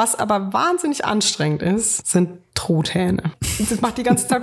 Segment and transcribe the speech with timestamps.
[0.00, 3.32] Was aber wahnsinnig anstrengend ist, sind Truthähne.
[3.58, 4.40] Das macht die ganze Zeit.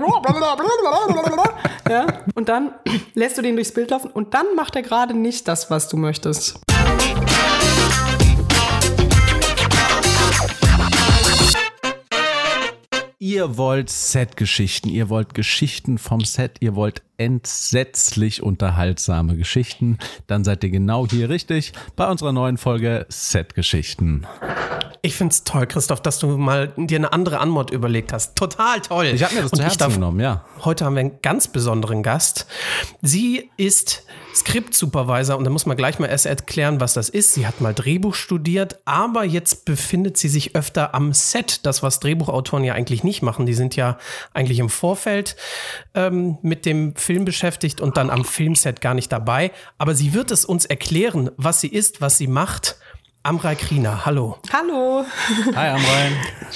[1.90, 2.08] ja?
[2.36, 2.74] Und dann
[3.14, 5.96] lässt du den durchs Bild laufen und dann macht er gerade nicht das, was du
[5.96, 6.60] möchtest.
[13.18, 20.64] Ihr wollt Set-Geschichten, ihr wollt Geschichten vom Set, ihr wollt entsetzlich unterhaltsame Geschichten, dann seid
[20.64, 24.26] ihr genau hier richtig bei unserer neuen Folge Set-Geschichten.
[25.06, 28.36] Ich finde es toll, Christoph, dass du mal dir eine andere Antwort überlegt hast.
[28.36, 29.06] Total toll.
[29.06, 30.44] Ich habe mir das zu Herzen genommen, ja.
[30.64, 32.48] Heute haben wir einen ganz besonderen Gast.
[33.04, 37.34] Sie ist Skript-Supervisor und da muss man gleich mal erst erklären, was das ist.
[37.34, 41.68] Sie hat mal Drehbuch studiert, aber jetzt befindet sie sich öfter am Set.
[41.68, 43.46] Das, was Drehbuchautoren ja eigentlich nicht machen.
[43.46, 44.00] Die sind ja
[44.34, 45.36] eigentlich im Vorfeld
[45.94, 49.52] ähm, mit dem Film beschäftigt und dann am Filmset gar nicht dabei.
[49.78, 52.78] Aber sie wird es uns erklären, was sie ist, was sie macht.
[53.26, 54.38] Amrei Krina, hallo.
[54.54, 55.04] Hallo.
[55.56, 56.12] Hi Amrei.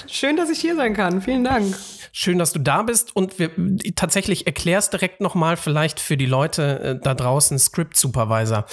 [0.05, 1.19] Schön, dass ich hier sein kann.
[1.19, 1.75] Vielen Dank.
[2.11, 3.49] Schön, dass du da bist und wir
[3.95, 8.67] tatsächlich erklärst direkt nochmal vielleicht für die Leute äh, da draußen Script Supervisor.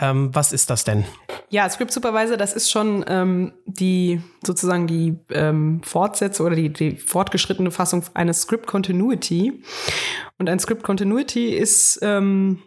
[0.00, 1.04] Ähm, was ist das denn?
[1.50, 6.96] Ja, Script Supervisor, das ist schon ähm, die sozusagen die ähm, Fortsätze oder die, die
[6.96, 9.64] fortgeschrittene Fassung eines Script Continuity.
[10.38, 12.62] Und ein Script Continuity ist ähm,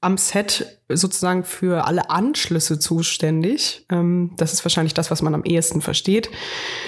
[0.00, 3.84] am Set sozusagen für alle Anschlüsse zuständig.
[3.90, 6.30] Ähm, das ist wahrscheinlich das, was man am ehesten versteht.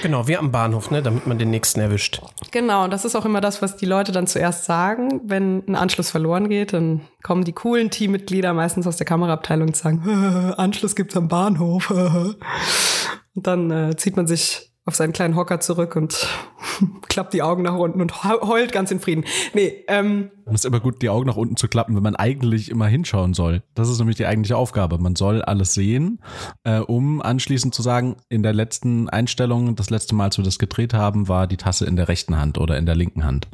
[0.02, 2.22] Genau, wie am Bahnhof, ne, damit man den nächsten erwischt.
[2.50, 5.20] Genau, das ist auch immer das, was die Leute dann zuerst sagen.
[5.24, 9.76] Wenn ein Anschluss verloren geht, dann kommen die coolen Teammitglieder meistens aus der Kameraabteilung und
[9.76, 11.90] sagen, Anschluss gibt's am Bahnhof.
[13.34, 16.26] und dann äh, zieht man sich auf seinen kleinen Hocker zurück und
[17.08, 19.24] klappt die Augen nach unten und heult ganz in Frieden.
[19.54, 20.30] Nee, ähm.
[20.46, 23.34] Es ist immer gut, die Augen nach unten zu klappen, wenn man eigentlich immer hinschauen
[23.34, 23.62] soll.
[23.74, 24.98] Das ist nämlich die eigentliche Aufgabe.
[24.98, 26.20] Man soll alles sehen,
[26.64, 30.58] äh, um anschließend zu sagen, in der letzten Einstellung, das letzte Mal, als wir das
[30.58, 33.48] gedreht haben, war die Tasse in der rechten Hand oder in der linken Hand.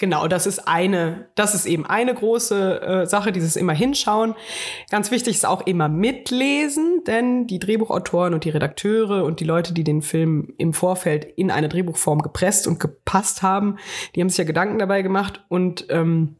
[0.00, 4.34] Genau, das ist eine, das ist eben eine große äh, Sache, dieses immer hinschauen.
[4.88, 9.74] Ganz wichtig ist auch immer mitlesen, denn die Drehbuchautoren und die Redakteure und die Leute,
[9.74, 13.76] die den Film im Vorfeld in eine Drehbuchform gepresst und gepasst haben,
[14.14, 16.36] die haben sich ja Gedanken dabei gemacht und ähm,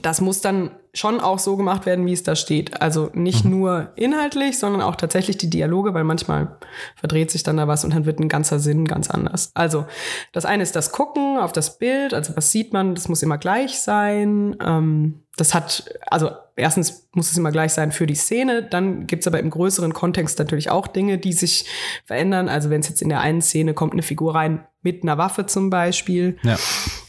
[0.00, 2.80] das muss dann schon auch so gemacht werden, wie es da steht.
[2.80, 3.50] Also nicht mhm.
[3.50, 6.56] nur inhaltlich, sondern auch tatsächlich die Dialoge, weil manchmal
[6.96, 9.50] verdreht sich dann da was und dann wird ein ganzer Sinn ganz anders.
[9.54, 9.86] Also
[10.32, 13.38] das eine ist das Gucken auf das Bild, also was sieht man, das muss immer
[13.38, 14.56] gleich sein.
[14.64, 19.26] Ähm, das hat, also erstens muss es immer gleich sein für die Szene, dann gibt's
[19.26, 21.66] aber im größeren Kontext natürlich auch Dinge, die sich
[22.06, 22.48] verändern.
[22.48, 25.44] Also wenn es jetzt in der einen Szene kommt eine Figur rein mit einer Waffe
[25.44, 26.56] zum Beispiel ja.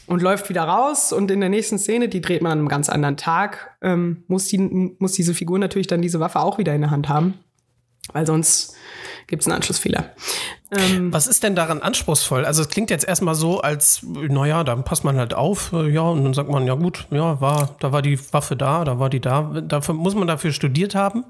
[0.06, 2.90] und läuft wieder raus und in der nächsten Szene, die dreht man an einem ganz
[2.90, 6.82] anderen Tag, ähm, muss, die, muss diese Figur natürlich dann diese Waffe auch wieder in
[6.82, 7.34] der Hand haben,
[8.12, 8.74] weil sonst
[9.28, 10.10] gibt es einen Anschlussfehler.
[10.70, 12.44] Ähm, Was ist denn daran anspruchsvoll?
[12.44, 16.02] Also es klingt jetzt erstmal so, als, naja, dann passt man halt auf, äh, ja,
[16.02, 19.10] und dann sagt man, ja gut, ja, war, da war die Waffe da, da war
[19.10, 19.42] die da.
[19.62, 21.24] Dafür, muss man dafür studiert haben?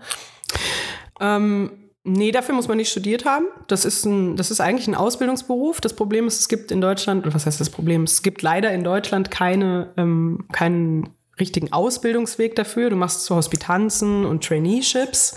[1.20, 1.70] Ähm,
[2.04, 3.46] Nee, dafür muss man nicht studiert haben.
[3.66, 5.80] Das ist, ein, das ist eigentlich ein Ausbildungsberuf.
[5.80, 8.04] Das Problem ist, es gibt in Deutschland, was heißt das Problem?
[8.04, 11.10] Es gibt leider in Deutschland keine, ähm, keinen
[11.40, 12.90] richtigen Ausbildungsweg dafür.
[12.90, 15.36] Du machst so Hospitanzen und Traineeships.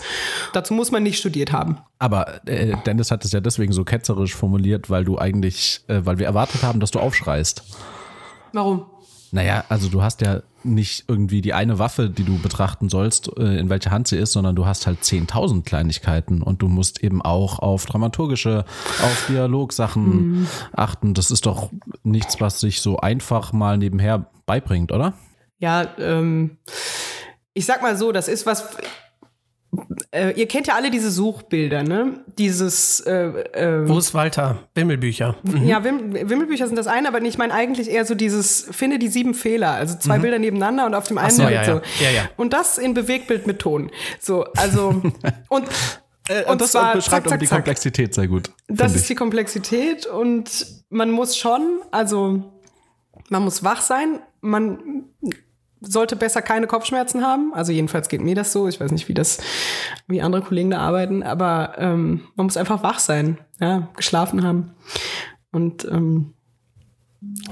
[0.52, 1.78] Dazu muss man nicht studiert haben.
[1.98, 6.18] Aber äh, Dennis hat es ja deswegen so ketzerisch formuliert, weil du eigentlich, äh, weil
[6.18, 7.64] wir erwartet haben, dass du aufschreist.
[8.52, 8.86] Warum?
[9.34, 13.58] Naja, also du hast ja nicht irgendwie die eine Waffe, die du betrachten sollst, äh,
[13.58, 17.22] in welcher Hand sie ist, sondern du hast halt 10.000 Kleinigkeiten und du musst eben
[17.22, 18.64] auch auf dramaturgische,
[19.02, 20.46] auf Dialogsachen mhm.
[20.72, 21.14] achten.
[21.14, 21.70] Das ist doch
[22.04, 25.14] nichts, was sich so einfach mal nebenher beibringt, oder?
[25.62, 26.58] Ja, ähm,
[27.54, 28.76] ich sag mal so, das ist was.
[30.10, 32.24] Äh, ihr kennt ja alle diese Suchbilder, ne?
[32.36, 32.98] Dieses.
[33.00, 34.58] Äh, äh, Wo ist Walter?
[34.74, 35.36] Wimmelbücher.
[35.44, 35.64] Mhm.
[35.64, 39.06] Ja, Wim Wimmelbücher sind das eine, aber ich meine eigentlich eher so dieses, finde die
[39.06, 40.22] sieben Fehler, also zwei mhm.
[40.22, 41.80] Bilder nebeneinander und auf dem einen so, ja, so.
[42.00, 42.10] Ja.
[42.10, 43.90] Ja, Und das in Bewegtbild mit Ton.
[44.20, 45.00] So, also.
[45.48, 45.68] und
[46.28, 48.50] äh, und, das zwar, beschreibt zack, zack, die Komplexität sehr gut.
[48.66, 49.08] Das ist ich.
[49.08, 52.52] die Komplexität und man muss schon, also
[53.28, 55.04] man muss wach sein, man
[55.82, 57.52] sollte besser keine Kopfschmerzen haben.
[57.54, 58.68] Also jedenfalls geht mir das so.
[58.68, 59.38] Ich weiß nicht, wie das,
[60.06, 64.72] wie andere Kollegen da arbeiten, aber ähm, man muss einfach wach sein, ja, geschlafen haben.
[65.50, 66.34] Und ähm,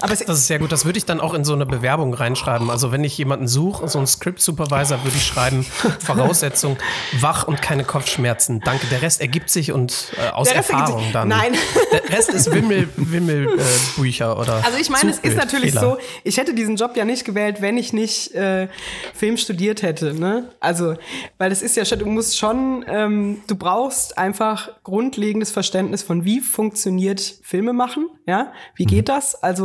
[0.01, 0.73] Aber es, Das ist sehr gut.
[0.73, 2.71] Das würde ich dann auch in so eine Bewerbung reinschreiben.
[2.71, 5.65] Also wenn ich jemanden suche, so einen Script-Supervisor, würde ich schreiben,
[6.01, 6.77] Voraussetzung,
[7.21, 8.61] wach und keine Kopfschmerzen.
[8.61, 8.87] Danke.
[8.87, 11.29] Der Rest ergibt sich und äh, aus Erfahrung dann.
[11.29, 11.55] Nein.
[11.93, 14.65] Der Rest ist Wimmel, Wimmel äh, oder.
[14.65, 15.81] Also ich meine, es ist natürlich Fehler.
[15.81, 18.69] so, ich hätte diesen Job ja nicht gewählt, wenn ich nicht äh,
[19.15, 20.15] Film studiert hätte.
[20.15, 20.51] Ne?
[20.61, 20.95] Also,
[21.39, 26.25] weil das ist ja schon, du musst schon, ähm, du brauchst einfach grundlegendes Verständnis von,
[26.25, 28.53] wie funktioniert Filme machen, ja?
[28.75, 29.35] Wie geht das?
[29.35, 29.60] Also,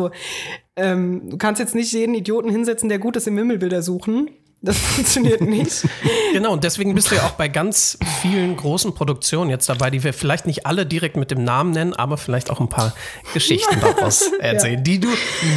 [0.76, 4.30] ähm, du kannst jetzt nicht jeden Idioten hinsetzen, der gut ist im Wimmelbilder suchen.
[4.62, 5.88] Das funktioniert nicht.
[6.34, 10.04] Genau, und deswegen bist du ja auch bei ganz vielen großen Produktionen jetzt dabei, die
[10.04, 12.94] wir vielleicht nicht alle direkt mit dem Namen nennen, aber vielleicht auch ein paar
[13.34, 15.10] Geschichten daraus erzählen, die du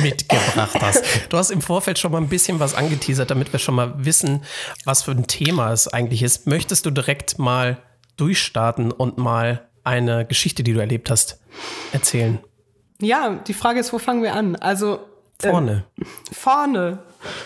[0.03, 1.03] mitgebracht hast.
[1.31, 4.43] Du hast im Vorfeld schon mal ein bisschen was angeteasert, damit wir schon mal wissen,
[4.85, 6.47] was für ein Thema es eigentlich ist.
[6.47, 7.79] Möchtest du direkt mal
[8.19, 11.41] durchstarten und mal eine Geschichte, die du erlebt hast,
[11.93, 12.41] erzählen?
[13.01, 14.57] Ja, die Frage ist, wo fangen wir an?
[14.57, 15.01] Also,
[15.41, 15.85] Vorne.
[16.33, 16.99] Vorne.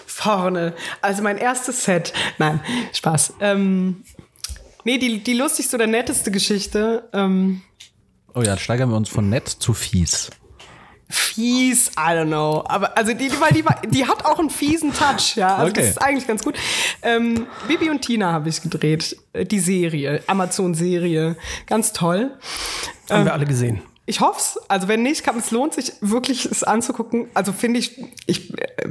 [0.06, 0.72] Vorne.
[1.02, 2.12] Also mein erstes Set.
[2.38, 2.60] Nein,
[2.94, 3.34] Spaß.
[3.40, 4.02] Ähm,
[4.84, 7.08] nee, die, die lustigste oder netteste Geschichte.
[7.12, 7.60] Ähm,
[8.34, 10.30] Oh ja, steigern wir uns von nett zu fies.
[11.10, 12.64] fies, I don't know.
[12.66, 15.56] Aber also die, die, weil die, war- die hat auch einen fiesen Touch, ja.
[15.56, 15.80] Also Okay.
[15.82, 16.56] das ist eigentlich ganz gut.
[17.02, 19.18] Ähm, Bibi und Tina habe ich gedreht.
[19.34, 21.36] Äh, Die Serie, Amazon-Serie.
[21.66, 22.30] Ganz toll.
[23.10, 23.82] Haben wir alle gesehen.
[24.04, 24.58] Ich hoff's.
[24.68, 27.28] Also wenn nicht, kann, es lohnt sich wirklich es anzugucken.
[27.34, 28.48] Also finde ich, ich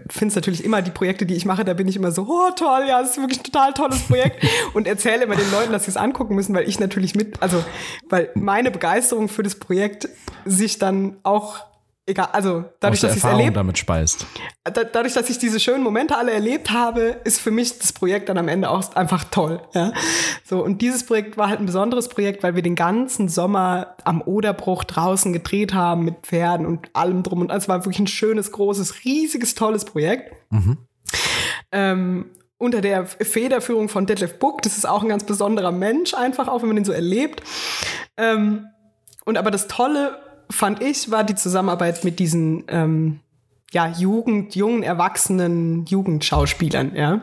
[0.10, 2.52] finde es natürlich immer die Projekte, die ich mache, da bin ich immer so, oh
[2.56, 5.86] toll, ja, das ist wirklich ein total tolles Projekt und erzähle immer den Leuten, dass
[5.86, 7.63] sie es angucken müssen, weil ich natürlich mit, also
[8.08, 10.08] weil meine Begeisterung für das Projekt
[10.46, 11.70] sich dann auch
[12.12, 14.25] egal, also dadurch, dass ich erlebt damit speist.
[14.63, 18.30] da, dadurch, dass ich diese schönen Momente alle erlebt habe, ist für mich das Projekt
[18.30, 19.62] dann am Ende auch einfach toll.
[19.74, 19.94] Ja?
[20.44, 24.22] So, und dieses Projekt war halt ein besonderes Projekt, weil wir den ganzen Sommer am
[24.22, 27.42] Oderbruch draußen gedreht haben mit Pferden und allem drum.
[27.42, 30.36] Und es war wirklich ein schönes, großes, riesiges, tolles Projekt.
[31.72, 32.25] Ähm,
[32.58, 34.62] unter der Federführung von Detlef Buck.
[34.62, 37.42] Das ist auch ein ganz besonderer Mensch, einfach auch, wenn man den so erlebt.
[38.18, 38.68] Ähm,
[39.25, 40.19] und aber das Tolle
[40.51, 43.19] fand ich, war die Zusammenarbeit mit diesen ähm,
[43.71, 47.21] ja, Jugend, jungen, erwachsenen Jugendschauspielern, ja.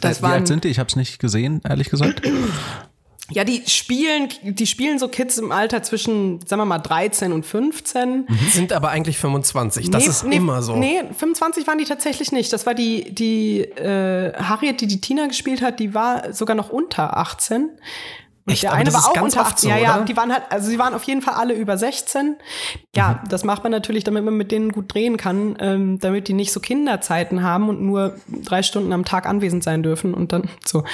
[0.00, 0.68] Das Wie waren, alt sind die?
[0.68, 2.20] Ich habe es nicht gesehen, ehrlich gesagt.
[3.30, 7.46] ja, die spielen, die spielen so Kids im Alter zwischen, sagen wir mal, 13 und
[7.46, 8.26] 15.
[8.50, 9.90] Sind aber eigentlich 25.
[9.90, 10.76] Das Nee, ist nee, immer so.
[10.76, 12.52] Nee, 25 waren die tatsächlich nicht.
[12.52, 16.68] Das war die, die äh, Harriet, die die Tina gespielt hat, die war sogar noch
[16.68, 17.70] unter 18.
[18.52, 18.62] Echt?
[18.64, 19.70] der eine war auch unter oft 18.
[19.70, 22.36] so, ja, ja, die waren halt, also sie waren auf jeden Fall alle über 16.
[22.94, 23.28] Ja, Mhm.
[23.28, 26.52] das macht man natürlich, damit man mit denen gut drehen kann, ähm, damit die nicht
[26.52, 30.84] so Kinderzeiten haben und nur drei Stunden am Tag anwesend sein dürfen und dann so.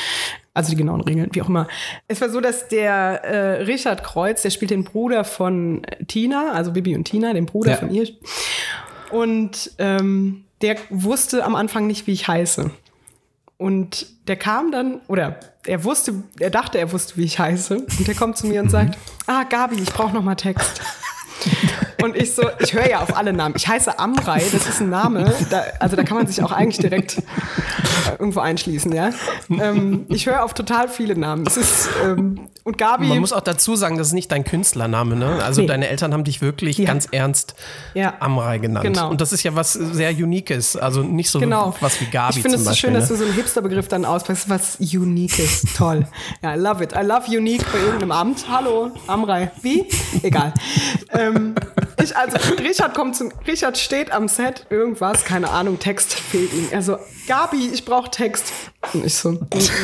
[0.56, 1.66] Also die genauen Regeln, wie auch immer.
[2.06, 6.70] Es war so, dass der äh, Richard Kreuz, der spielt den Bruder von Tina, also
[6.70, 7.76] Bibi und Tina, den Bruder Ja.
[7.78, 8.06] von ihr.
[9.10, 12.70] Und ähm, der wusste am Anfang nicht, wie ich heiße.
[13.56, 17.76] Und der kam dann, oder er wusste, er dachte, er wusste, wie ich heiße.
[17.76, 20.80] Und der kommt zu mir und sagt, ah, Gabi, ich brauche noch mal Text.
[22.04, 23.54] Und ich so, ich höre ja auf alle Namen.
[23.56, 25.32] Ich heiße Amrei, das ist ein Name.
[25.50, 27.22] Da, also da kann man sich auch eigentlich direkt äh,
[28.18, 29.10] irgendwo einschließen, ja.
[29.50, 31.46] Ähm, ich höre auf total viele Namen.
[31.46, 33.06] Es ist, ähm, und Gabi.
[33.06, 35.38] Man muss auch dazu sagen, das ist nicht dein Künstlername, ne?
[35.44, 35.66] Also Nee.
[35.66, 36.86] deine Eltern haben dich wirklich Ja.
[36.86, 37.54] ganz ernst
[37.94, 38.14] Ja.
[38.20, 38.84] Amrei genannt.
[38.86, 39.10] Genau.
[39.10, 41.74] Und das ist ja was sehr Uniques, also nicht so Genau.
[41.80, 43.18] was wie Gabi Ich finde es so schön, dass du ne?
[43.18, 44.48] so einen Hipster-Begriff dann auspackst.
[44.48, 45.62] Was Uniques.
[45.76, 46.06] Toll.
[46.42, 46.92] Ja, I love it.
[46.92, 48.44] I love unique bei irgendeinem Amt.
[48.50, 49.50] Hallo, Amrei.
[49.62, 49.86] Wie?
[50.22, 50.52] Egal.
[51.12, 51.54] ähm,
[52.02, 56.68] ich also, Richard kommt zum, Richard steht am Set, irgendwas, keine Ahnung, Text fehlt ihm.
[56.70, 58.52] Er so, Gabi, ich brauche Text.
[58.92, 59.38] Und ich so,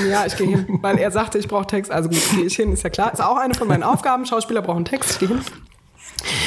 [0.08, 0.78] ja, ich gehe hin.
[0.82, 1.90] Weil er sagte, ich brauche Text.
[1.90, 3.12] Also gut, gehe ich hin, ist ja klar.
[3.12, 4.26] Ist auch eine von meinen Aufgaben.
[4.26, 5.10] Schauspieler brauchen Text.
[5.12, 5.40] Ich gehe hin.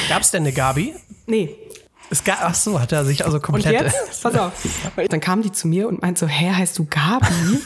[0.09, 0.93] Gab's denn eine Gabi?
[1.25, 1.55] Nee,
[2.09, 3.81] Es gab, ach so, hat er sich also Und komplett.
[3.81, 4.51] jetzt, pass auf.
[5.09, 7.59] Dann kam die zu mir und meint so, hä, heißt du Gabi?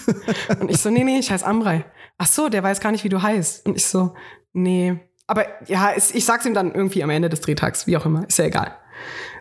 [0.60, 1.86] Und ich so, nee, nee, ich heiße Amrei.
[2.18, 3.66] Ach so, der weiß gar nicht, wie du heißt.
[3.66, 4.13] Und ich so,
[4.54, 5.00] nee.
[5.27, 8.27] Aber ja, es- ich sag's ihm dann irgendwie am Ende des Drehtags, wie auch immer,
[8.27, 8.72] ist ja egal.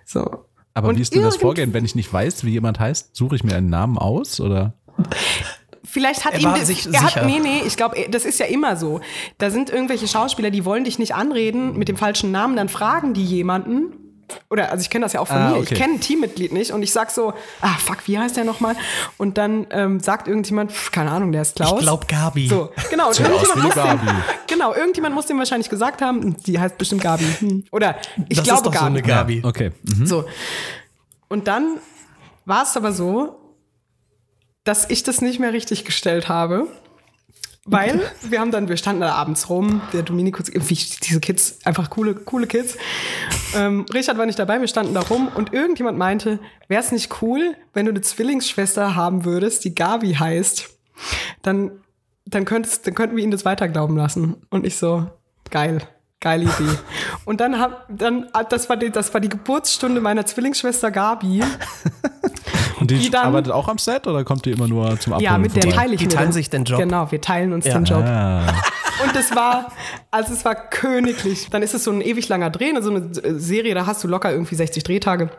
[0.05, 0.45] So.
[0.75, 3.16] Aber Und wie ist denn das Vorgehen, wenn ich nicht weiß, wie jemand heißt?
[3.16, 4.75] Suche ich mir einen Namen aus oder?
[5.85, 7.25] Vielleicht hat Er ihm das, sich er hat, sicher.
[7.25, 9.00] nee, nee, ich glaube, das ist ja immer so.
[9.38, 13.14] Da sind irgendwelche Schauspieler, die wollen dich nicht anreden mit dem falschen Namen, dann fragen
[13.14, 13.93] die jemanden.
[14.50, 15.56] Oder, also ich kenne das ja auch von Ah, mir.
[15.59, 15.68] okay.
[15.75, 18.75] Ich kenne ein Teammitglied nicht und ich sag so, ah, fuck, wie heißt der nochmal?
[19.18, 21.75] Und dann ähm, sagt irgendjemand, pf, keine Ahnung, der ist Klaus.
[21.80, 22.49] Ich glaub Gabi.
[22.49, 23.09] So, genau.
[23.09, 24.06] Und irgendjemand muss Gabi.
[24.06, 24.16] dem,
[24.47, 27.25] genau, irgendjemand muss dem wahrscheinlich gesagt haben, die heißt bestimmt Gabi.
[27.38, 27.64] Hm.
[27.71, 27.97] Oder
[28.28, 28.85] ich das glaube ist doch Gabi.
[28.85, 29.42] so eine Gabi.
[29.45, 29.73] Okay.
[29.83, 30.06] Mhm.
[30.06, 30.25] So.
[31.28, 31.78] Und dann
[32.45, 33.40] war es aber so,
[34.64, 36.66] dass ich das nicht mehr richtig gestellt habe.
[37.69, 42.15] Weil wir haben dann, wir standen da abends rum, der Dominikus, diese Kids, einfach coole,
[42.15, 42.77] coole Kids.
[43.57, 47.21] Ähm, Richard war nicht dabei, wir standen da rum und irgendjemand meinte, wäre es nicht
[47.23, 50.71] cool, wenn du eine Zwillingsschwester haben würdest, die Gabi heißt,
[51.43, 51.73] dann,
[52.25, 54.37] dann, könntest, dann könnten wir ihn das weiterglauben lassen.
[54.49, 55.11] Und ich so,
[55.51, 55.83] geil.
[56.21, 56.79] Geile Idee.
[57.25, 61.43] Und dann hab, dann, das war die, das war die Geburtsstunde meiner Zwillingsschwester Gabi.
[62.81, 65.25] Und die, die dann, arbeitet auch am Set oder kommt die immer nur zum Abholen?
[65.25, 66.79] Ja, mit der teile ich Die teilen sich den Job.
[66.79, 67.75] Genau, wir teilen uns ja.
[67.75, 68.05] den Job.
[68.05, 68.47] Ah.
[69.03, 69.73] Und es war,
[70.11, 71.49] also es war königlich.
[71.51, 73.09] Dann ist es so ein ewig langer Dreh, so eine
[73.39, 75.31] Serie, da hast du locker irgendwie 60 Drehtage.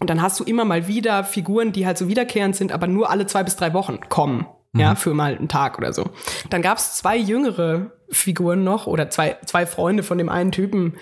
[0.00, 3.10] Und dann hast du immer mal wieder Figuren, die halt so wiederkehrend sind, aber nur
[3.10, 4.46] alle zwei bis drei Wochen kommen.
[4.76, 4.80] Mhm.
[4.80, 6.10] Ja, für mal einen Tag oder so.
[6.50, 10.94] Dann gab es zwei jüngere Figuren noch oder zwei, zwei Freunde von dem einen Typen,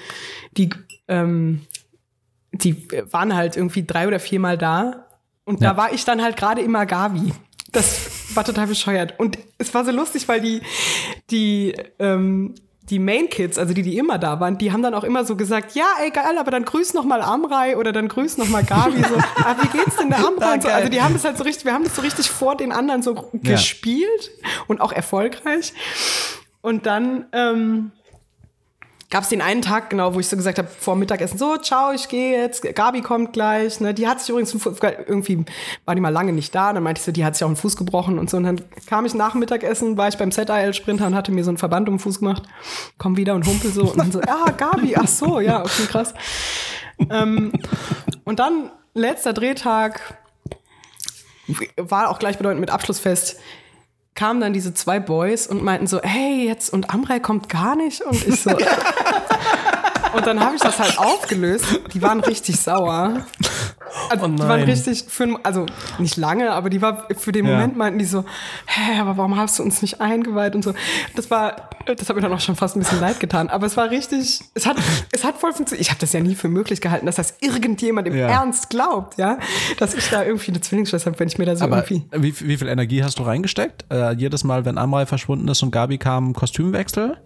[0.56, 0.70] die,
[1.08, 1.66] ähm,
[2.52, 5.06] die waren halt irgendwie drei oder viermal da.
[5.44, 5.70] Und ja.
[5.70, 7.32] da war ich dann halt gerade immer Gavi.
[7.72, 9.18] Das war total bescheuert.
[9.18, 10.62] Und es war so lustig, weil die,
[11.30, 12.54] die, ähm,
[12.90, 15.36] die Main Kids, also die, die immer da waren, die haben dann auch immer so
[15.36, 18.62] gesagt, ja, ey, geil, aber dann grüß noch mal Amrei oder dann grüß noch mal
[18.62, 19.02] Gabi.
[19.02, 20.60] So, ah, wie geht's denn der Amrei?
[20.60, 22.72] So, also die haben das halt so richtig, wir haben das so richtig vor den
[22.72, 23.52] anderen so ja.
[23.52, 24.32] gespielt
[24.66, 25.72] und auch erfolgreich.
[26.60, 27.92] Und dann ähm,
[29.10, 31.92] gab es den einen Tag, genau, wo ich so gesagt habe, vor Mittagessen, so, ciao,
[31.92, 33.80] ich gehe jetzt, Gabi kommt gleich.
[33.80, 33.94] Ne?
[33.94, 34.54] Die hat sich übrigens,
[35.06, 35.44] irgendwie
[35.84, 37.56] war die mal lange nicht da, dann meinte ich so, die hat sich auch einen
[37.56, 38.36] Fuß gebrochen und so.
[38.36, 41.58] Und dann kam ich nach Mittagessen, war ich beim ZAL-Sprinter und hatte mir so einen
[41.58, 42.42] Verband um den Fuß gemacht,
[42.98, 43.82] komm wieder und humpel so.
[43.90, 46.14] Und dann so, ja, Gabi, ach so, ja, okay, krass.
[47.10, 47.52] ähm,
[48.24, 50.18] und dann, letzter Drehtag,
[51.76, 53.38] war auch gleichbedeutend mit Abschlussfest,
[54.14, 58.00] kamen dann diese zwei Boys und meinten so, hey, jetzt und Amrei kommt gar nicht
[58.02, 58.50] und ich so.
[60.14, 61.80] und dann habe ich das halt aufgelöst.
[61.92, 63.24] Die waren richtig sauer.
[64.10, 65.66] Also, oh die waren richtig für, also
[65.98, 67.78] nicht lange, aber die war für den Moment ja.
[67.78, 68.24] meinten die so,
[68.66, 70.74] hä, aber warum hast du uns nicht eingeweiht und so.
[71.14, 73.48] Das war, das hat mir dann auch schon fast ein bisschen leid getan.
[73.48, 74.76] Aber es war richtig, es hat,
[75.12, 75.80] es hat voll funktioniert.
[75.80, 78.28] Ich habe das ja nie für möglich gehalten, dass das irgendjemand im ja.
[78.28, 79.38] Ernst glaubt, ja,
[79.78, 82.04] dass ich da irgendwie eine Zwillingsschwester habe, wenn ich mir da so aber irgendwie.
[82.12, 83.84] Wie, wie viel Energie hast du reingesteckt?
[83.90, 87.18] Äh, jedes Mal, wenn Amrei verschwunden ist und Gabi kam, Kostümwechsel?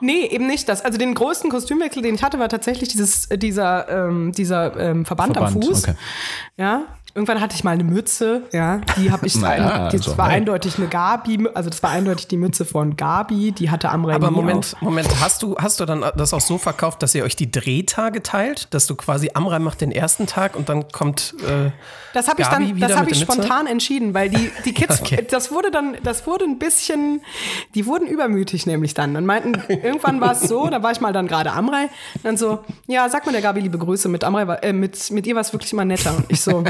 [0.00, 0.84] Nee, eben nicht das.
[0.84, 5.34] Also den größten Kostümwechsel, den ich hatte, war tatsächlich dieses, dieser, ähm, dieser ähm, Verband,
[5.34, 5.84] Verband, am Fuß.
[5.84, 5.94] Okay.
[6.56, 10.28] Ja, Irgendwann hatte ich mal eine Mütze, ja, die habe ich, naja, das also, war
[10.28, 10.36] hey.
[10.36, 14.30] eindeutig eine Gabi, also das war eindeutig die Mütze von Gabi, die hatte Amrei Aber
[14.30, 14.80] Moment, auf.
[14.80, 18.22] Moment, hast du, hast du dann das auch so verkauft, dass ihr euch die Drehtage
[18.22, 21.70] teilt, dass du quasi Amrei macht den ersten Tag und dann kommt äh,
[22.14, 25.26] Das habe ich dann, das habe ich spontan entschieden, weil die, die Kids, okay.
[25.30, 27.20] das wurde dann, das wurde ein bisschen,
[27.74, 31.12] die wurden übermütig nämlich dann und meinten, irgendwann war es so, da war ich mal
[31.12, 31.90] dann gerade Amrei,
[32.22, 35.34] dann so, ja, sag mal der Gabi liebe Grüße, mit Amrei, äh, mit, mit ihr
[35.34, 36.64] war es wirklich immer netter und ich so,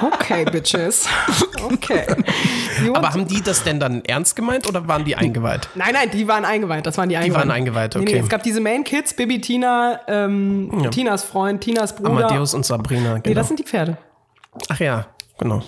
[0.00, 1.08] Okay, Bitches.
[1.62, 2.04] Okay.
[2.94, 5.68] Aber haben die das denn dann ernst gemeint oder waren die eingeweiht?
[5.74, 6.86] Nein, nein, die waren eingeweiht.
[6.86, 7.42] Das waren die eingeweiht.
[7.42, 8.04] Die waren eingeweiht, okay.
[8.04, 10.90] Nee, nee, es gab diese Main Kids, Bibi, Tina, ähm, ja.
[10.90, 12.10] Tinas Freund, Tinas Bruder.
[12.10, 13.22] Amadeus und Sabrina, genau.
[13.26, 13.96] Nee, das sind die Pferde.
[14.68, 15.06] Ach ja,
[15.38, 15.62] genau.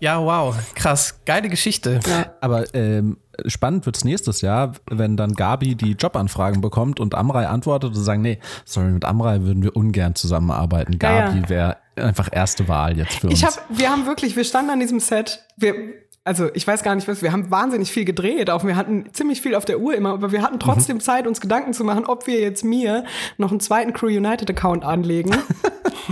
[0.00, 1.98] Ja, wow, krass, geile Geschichte.
[2.06, 2.32] Ja.
[2.40, 7.96] Aber ähm, spannend wird's nächstes Jahr, wenn dann Gabi die Jobanfragen bekommt und Amrei antwortet
[7.96, 10.98] und sagen, nee, sorry, mit Amrei würden wir ungern zusammenarbeiten.
[10.98, 11.48] Gabi ja, ja.
[11.48, 13.38] wäre einfach erste Wahl jetzt für uns.
[13.38, 15.74] Ich hab, wir haben wirklich, wir standen an diesem Set, wir,
[16.28, 19.40] also ich weiß gar nicht was, wir haben wahnsinnig viel gedreht, auch wir hatten ziemlich
[19.40, 21.00] viel auf der Uhr immer, aber wir hatten trotzdem mhm.
[21.00, 23.04] Zeit, uns Gedanken zu machen, ob wir jetzt mir
[23.38, 25.34] noch einen zweiten Crew United Account anlegen.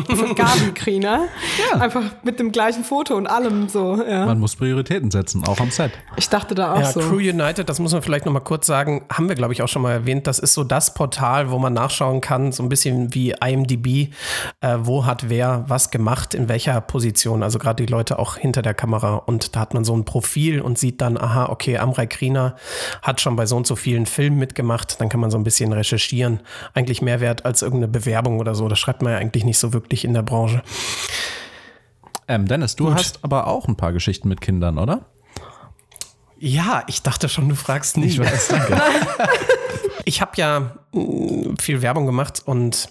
[0.05, 1.29] von Gabi Kriener.
[1.73, 1.81] Ja.
[1.81, 4.03] Einfach mit dem gleichen Foto und allem so.
[4.03, 4.27] Ja.
[4.27, 5.93] Man muss Prioritäten setzen, auch am Set.
[6.17, 7.01] Ich dachte da auch ja, so.
[7.01, 9.69] Crew United, das muss man vielleicht noch mal kurz sagen, haben wir glaube ich auch
[9.69, 10.27] schon mal erwähnt.
[10.27, 14.13] Das ist so das Portal, wo man nachschauen kann, so ein bisschen wie IMDb,
[14.61, 17.43] äh, wo hat wer was gemacht, in welcher Position.
[17.43, 19.17] Also gerade die Leute auch hinter der Kamera.
[19.17, 22.57] Und da hat man so ein Profil und sieht dann, aha, okay, Amrei Kriener
[23.03, 24.99] hat schon bei so und so vielen Filmen mitgemacht.
[24.99, 26.41] Dann kann man so ein bisschen recherchieren.
[26.73, 28.69] Eigentlich mehr wert als irgendeine Bewerbung oder so.
[28.69, 30.63] Das schreibt man ja eigentlich nicht so wirklich in der Branche.
[32.29, 32.95] Ähm, Dennis, du Gut.
[32.95, 35.05] hast aber auch ein paar Geschichten mit Kindern, oder?
[36.39, 38.15] Ja, ich dachte schon, du fragst nicht.
[38.15, 38.81] Ich weiß, danke.
[40.05, 42.89] ich habe ja mm, viel Werbung gemacht und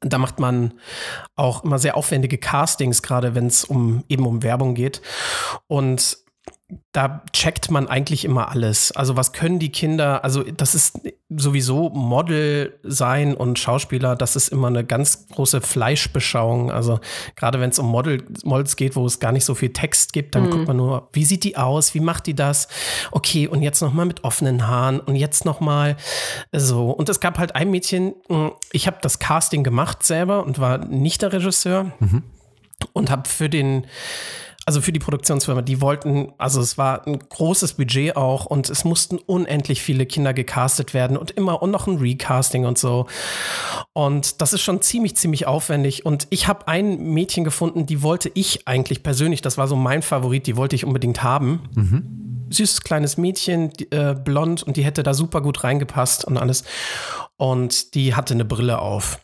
[0.00, 0.74] da macht man
[1.34, 5.00] auch immer sehr aufwendige Castings, gerade wenn es um eben um Werbung geht.
[5.66, 6.18] Und
[6.90, 8.90] da checkt man eigentlich immer alles.
[8.90, 14.48] Also was können die Kinder, also das ist sowieso Model sein und Schauspieler, das ist
[14.48, 16.72] immer eine ganz große Fleischbeschauung.
[16.72, 16.98] Also
[17.36, 20.34] gerade wenn es um Model, Models geht, wo es gar nicht so viel Text gibt,
[20.34, 20.50] dann mhm.
[20.50, 22.66] guckt man nur, wie sieht die aus, wie macht die das?
[23.12, 25.96] Okay, und jetzt nochmal mit offenen Haaren und jetzt nochmal
[26.50, 26.90] so.
[26.90, 30.78] Und es gab halt ein Mädchen, hm, ich habe das Casting gemacht selber und war
[30.78, 32.24] nicht der Regisseur mhm.
[32.92, 33.86] und habe für den
[34.68, 38.84] also für die Produktionsfirma, die wollten, also es war ein großes Budget auch und es
[38.84, 43.06] mussten unendlich viele Kinder gecastet werden und immer und noch ein Recasting und so.
[43.92, 46.04] Und das ist schon ziemlich, ziemlich aufwendig.
[46.04, 50.02] Und ich habe ein Mädchen gefunden, die wollte ich eigentlich persönlich, das war so mein
[50.02, 51.60] Favorit, die wollte ich unbedingt haben.
[51.76, 52.48] Mhm.
[52.50, 56.64] Süßes kleines Mädchen, äh, blond und die hätte da super gut reingepasst und alles.
[57.36, 59.20] Und die hatte eine Brille auf.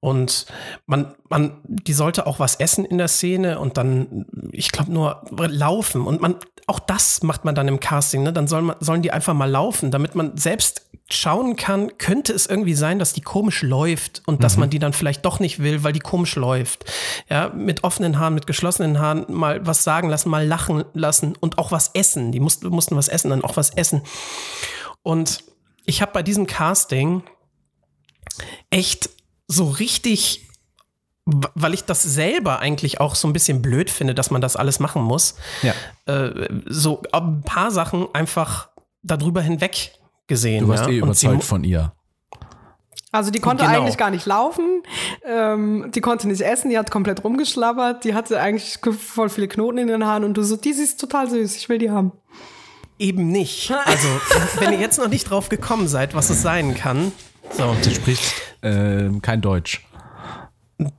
[0.00, 0.46] Und
[0.86, 5.22] man, man, die sollte auch was essen in der Szene und dann, ich glaube, nur
[5.32, 6.06] laufen.
[6.06, 6.36] Und man,
[6.68, 8.32] auch das macht man dann im Casting, ne?
[8.32, 12.46] Dann soll man, sollen die einfach mal laufen, damit man selbst schauen kann, könnte es
[12.46, 14.42] irgendwie sein, dass die komisch läuft und mhm.
[14.42, 16.84] dass man die dann vielleicht doch nicht will, weil die komisch läuft.
[17.28, 21.58] Ja, mit offenen Haaren, mit geschlossenen Haaren mal was sagen lassen, mal lachen lassen und
[21.58, 22.30] auch was essen.
[22.30, 24.02] Die mussten, mussten was essen, dann auch was essen.
[25.02, 25.42] Und
[25.86, 27.22] ich habe bei diesem Casting
[28.70, 29.08] echt
[29.48, 30.46] so richtig,
[31.24, 34.78] weil ich das selber eigentlich auch so ein bisschen blöd finde, dass man das alles
[34.78, 35.74] machen muss, ja.
[36.06, 38.68] äh, so ein paar Sachen einfach
[39.02, 39.92] darüber hinweg
[40.26, 40.64] gesehen.
[40.64, 40.90] Du warst ja?
[40.90, 41.92] eh überzeugt von ihr.
[43.10, 43.78] Also die konnte genau.
[43.78, 44.82] eigentlich gar nicht laufen,
[45.24, 49.78] ähm, die konnte nicht essen, die hat komplett rumgeschlabbert, die hatte eigentlich voll viele Knoten
[49.78, 52.12] in den Haaren und du so, die ist total süß, ich will die haben.
[52.98, 53.72] Eben nicht.
[53.86, 54.08] Also,
[54.58, 57.12] wenn ihr jetzt noch nicht drauf gekommen seid, was es sein kann,
[57.56, 57.74] so.
[57.80, 59.84] Sie spricht äh, kein Deutsch.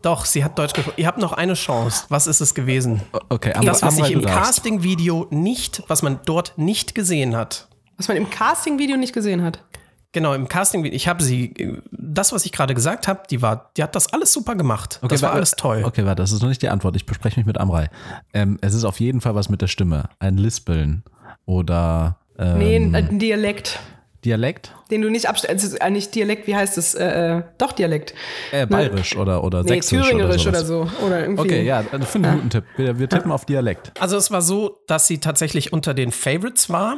[0.01, 0.95] Doch, sie hat Deutsch gesprochen.
[0.97, 2.05] Ihr habt noch eine Chance.
[2.09, 3.01] Was ist es gewesen?
[3.29, 7.69] Okay, aber das, was sich im Casting-Video nicht, was man dort nicht gesehen hat.
[7.95, 9.63] Was man im Casting-Video nicht gesehen hat.
[10.11, 11.53] Genau, im Casting, ich habe sie,
[11.91, 14.97] das, was ich gerade gesagt habe, die war, die hat das alles super gemacht.
[15.01, 15.83] Okay, das war alles toll.
[15.85, 16.95] Okay, warte, das ist noch nicht die Antwort.
[16.95, 17.89] Ich bespreche mich mit Amrei.
[18.33, 20.09] Ähm, es ist auf jeden Fall was mit der Stimme.
[20.17, 21.03] Ein Lispeln
[21.45, 22.17] oder.
[22.39, 23.79] Ähm, nee, ein Dialekt.
[24.25, 24.73] Dialekt?
[24.91, 25.63] Den du nicht abstellst.
[25.63, 26.93] Also eigentlich Dialekt, wie heißt es?
[26.93, 28.13] Äh, äh, doch Dialekt.
[28.51, 29.21] Äh, bayerisch ne?
[29.21, 30.89] oder, oder nee, sächsisch thüringerisch oder, oder, so.
[31.05, 31.41] Oder irgendwie.
[31.41, 32.63] Okay, ja, ich finde einen guten Tipp.
[32.75, 33.93] Wir, wir tippen auf Dialekt.
[33.99, 36.97] Also es war so, dass sie tatsächlich unter den Favorites war.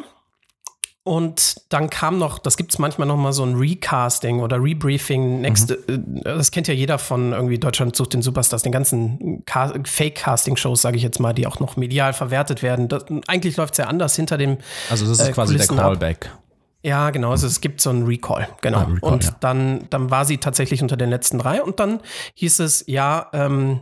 [1.03, 5.41] Und dann kam noch, das gibt es manchmal noch mal so ein Recasting oder Rebriefing.
[5.41, 6.17] Next, mhm.
[6.17, 10.97] Äh, das kennt ja jeder von irgendwie Deutschland sucht den Superstars, den ganzen Fake-Casting-Shows, sage
[10.97, 12.87] ich jetzt mal, die auch noch medial verwertet werden.
[12.87, 14.57] Das, eigentlich läuft es ja anders hinter dem.
[14.91, 16.25] Also das ist äh, quasi Kulissen der Callback.
[16.27, 16.40] Ab.
[16.83, 17.31] Ja, genau.
[17.31, 18.79] Also es gibt so einen Recall, genau.
[18.79, 19.35] Ah, Recall, und ja.
[19.39, 22.01] dann, dann war sie tatsächlich unter den letzten drei und dann
[22.35, 23.81] hieß es, ja, ähm,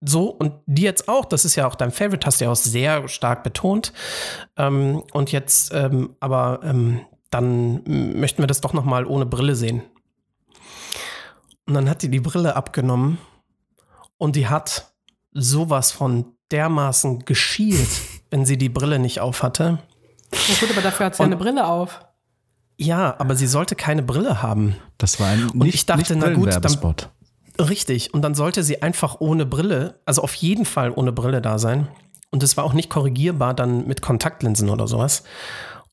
[0.00, 2.56] so und die jetzt auch, das ist ja auch dein Favorite, hast du ja auch
[2.56, 3.92] sehr stark betont.
[4.56, 9.56] Ähm, und jetzt, ähm, aber ähm, dann möchten wir das doch noch mal ohne Brille
[9.56, 9.82] sehen.
[11.66, 13.18] Und dann hat die die Brille abgenommen
[14.16, 14.92] und die hat
[15.32, 17.88] sowas von dermaßen geschielt,
[18.30, 19.78] wenn sie die Brille nicht auf hatte.
[20.30, 22.00] Na gut, aber dafür hat sie und, eine Brille auf.
[22.78, 24.76] Ja, aber sie sollte keine Brille haben.
[24.98, 28.14] Das war ein nicht, und ich dachte, nicht na gut, dann, richtig.
[28.14, 31.88] Und dann sollte sie einfach ohne Brille, also auf jeden Fall ohne Brille da sein.
[32.30, 35.24] Und es war auch nicht korrigierbar dann mit Kontaktlinsen oder sowas.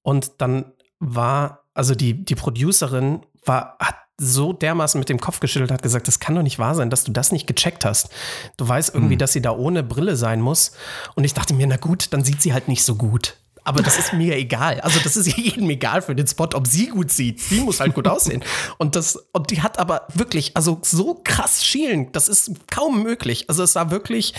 [0.04, 5.72] Und dann war, also die, die Producerin war, hat so dermaßen mit dem Kopf geschüttelt,
[5.72, 8.10] hat gesagt, das kann doch nicht wahr sein, dass du das nicht gecheckt hast.
[8.58, 9.20] Du weißt irgendwie, hm.
[9.20, 10.74] dass sie da ohne Brille sein muss.
[11.16, 13.38] Und ich dachte mir, na gut, dann sieht sie halt nicht so gut.
[13.66, 14.80] Aber das ist mir egal.
[14.82, 17.42] Also das ist jedem egal für den Spot, ob sie gut sieht.
[17.42, 18.44] Sie muss halt gut aussehen.
[18.78, 23.50] Und das, und die hat aber wirklich, also so krass schielen, das ist kaum möglich.
[23.50, 24.34] Also es sah wirklich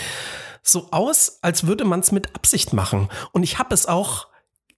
[0.63, 3.09] so aus, als würde man es mit Absicht machen.
[3.33, 4.27] Und ich habe es auch,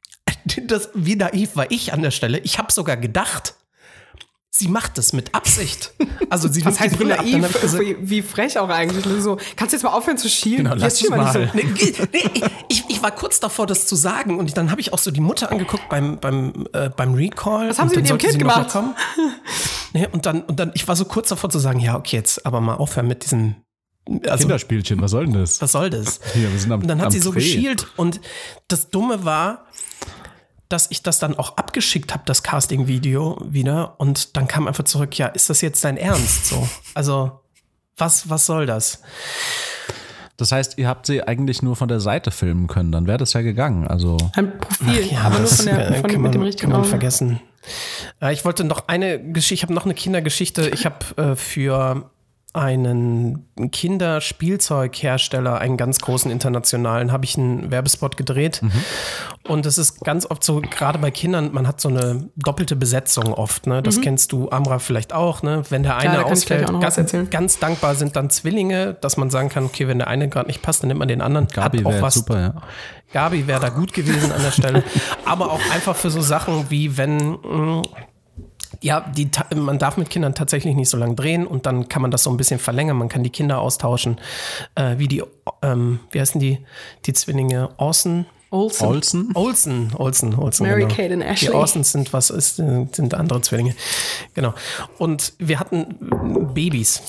[0.68, 3.54] das, wie naiv war ich an der Stelle, ich habe sogar gedacht,
[4.52, 5.94] sie macht das mit Absicht.
[6.30, 9.06] Also sie das heißt, wie naiv, gesagt, wie, wie, frech auch eigentlich.
[9.22, 10.66] So, kannst du jetzt mal aufhören zu schielen?
[10.66, 11.32] Genau, lass jetzt mal.
[11.32, 11.40] So.
[11.54, 11.68] Nee,
[12.14, 12.24] nee,
[12.68, 15.22] ich, ich, war kurz davor, das zu sagen und dann habe ich auch so die
[15.22, 17.70] Mutter angeguckt beim, beim, äh, beim Recall.
[17.70, 18.76] Was haben sie mit dem Kind gemacht?
[19.94, 22.46] Nee, und, dann, und dann, ich war so kurz davor zu sagen, ja, okay, jetzt
[22.46, 23.56] aber mal aufhören mit diesem
[24.28, 25.62] also, Kinderspielchen, was soll denn das?
[25.62, 26.20] Was soll das?
[26.36, 27.40] Ja, wir sind am, und dann hat sie so Dreh.
[27.40, 28.20] geschielt und
[28.68, 29.66] das Dumme war,
[30.70, 34.00] dass ich das dann auch abgeschickt habe, das Casting-Video wieder.
[34.00, 36.46] Und dann kam einfach zurück, ja, ist das jetzt dein Ernst?
[36.46, 37.40] So, also,
[37.98, 39.02] was, was soll das?
[40.38, 43.34] Das heißt, ihr habt sie eigentlich nur von der Seite filmen können, dann wäre das
[43.34, 43.88] ja gegangen.
[43.88, 46.82] Also ein Profil, ja, aber nur von der, von kann man, mit dem richtigen kann
[46.82, 47.42] man vergessen.
[48.22, 50.70] Äh, ich wollte noch eine Geschichte, ich habe noch eine Kindergeschichte.
[50.70, 52.10] Ich habe äh, für
[52.52, 58.64] einen Kinderspielzeughersteller, einen ganz großen internationalen, habe ich einen Werbespot gedreht.
[58.64, 58.72] Mhm.
[59.48, 63.34] Und es ist ganz oft so, gerade bei Kindern, man hat so eine doppelte Besetzung
[63.34, 63.68] oft.
[63.68, 63.84] Ne?
[63.84, 64.02] Das mhm.
[64.02, 65.44] kennst du, Amra, vielleicht auch.
[65.44, 65.62] Ne?
[65.70, 69.66] Wenn der eine Klar, ausfällt, ganz, ganz, dankbar sind dann Zwillinge, dass man sagen kann,
[69.66, 71.48] okay, wenn der eine gerade nicht passt, dann nimmt man den anderen.
[71.48, 72.54] Gabi wäre super, ja.
[73.14, 74.84] Gabi wäre da gut gewesen an der Stelle.
[75.26, 77.84] Aber auch einfach für so Sachen wie wenn mh, mm,
[78.82, 82.12] Ja, die, man darf mit Kindern tatsächlich nicht so lange drehen und dann kann man
[82.12, 82.98] das so ein bisschen verlängern.
[82.98, 84.20] Man kann die Kinder austauschen,
[84.76, 85.24] äh, wie die,
[85.62, 86.60] ähm, wie heißen die,
[87.06, 88.26] die Zwillinge Orson?
[88.52, 88.88] Olsen.
[88.88, 89.32] Olsen?
[89.36, 90.66] Olsen, Olsen, Olsen.
[90.66, 90.96] Mary genau.
[90.96, 91.50] Kate und Ashley.
[91.50, 93.76] Die Orsons sind was ist, sind andere Zwillinge.
[94.34, 94.54] Genau.
[94.98, 95.96] Und wir hatten
[96.54, 97.04] Babys.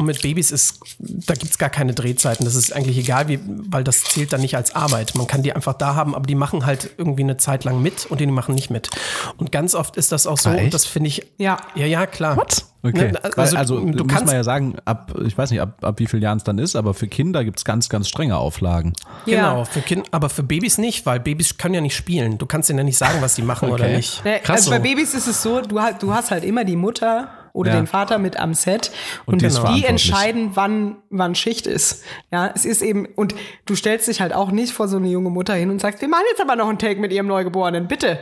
[0.00, 2.46] Und mit Babys ist, da gibt es gar keine Drehzeiten.
[2.46, 5.14] Das ist eigentlich egal, wie, weil das zählt dann nicht als Arbeit.
[5.14, 8.06] Man kann die einfach da haben, aber die machen halt irgendwie eine Zeit lang mit
[8.06, 8.88] und die machen nicht mit.
[9.36, 10.64] Und ganz oft ist das auch so, echt?
[10.64, 11.26] und das finde ich.
[11.36, 11.58] Ja.
[11.74, 12.42] Ja, ja, klar.
[12.82, 13.12] Okay.
[13.12, 15.98] Ne, Also, also du muss kannst man ja sagen, ab, ich weiß nicht, ab, ab
[15.98, 18.94] wie vielen Jahren es dann ist, aber für Kinder gibt es ganz, ganz strenge Auflagen.
[19.26, 19.64] Genau, Ja.
[19.66, 22.38] für kind, aber für Babys nicht, weil Babys können ja nicht spielen.
[22.38, 23.96] Du kannst denen ja nicht sagen, was sie machen oder Okay.
[23.98, 24.24] nicht.
[24.24, 24.82] Ne, Krass also bei so.
[24.82, 27.76] Babys ist es so, du, du hast halt immer die Mutter oder Ja.
[27.80, 28.90] den Vater mit am Set
[29.26, 32.02] Und und, die entscheiden, wann, wann Schicht ist.
[32.30, 33.34] Ja, es ist eben, und
[33.66, 36.08] du stellst dich halt auch nicht vor so eine junge Mutter hin und sagst, wir
[36.08, 38.18] machen jetzt aber noch einen Take mit ihrem Neugeborenen, bitte.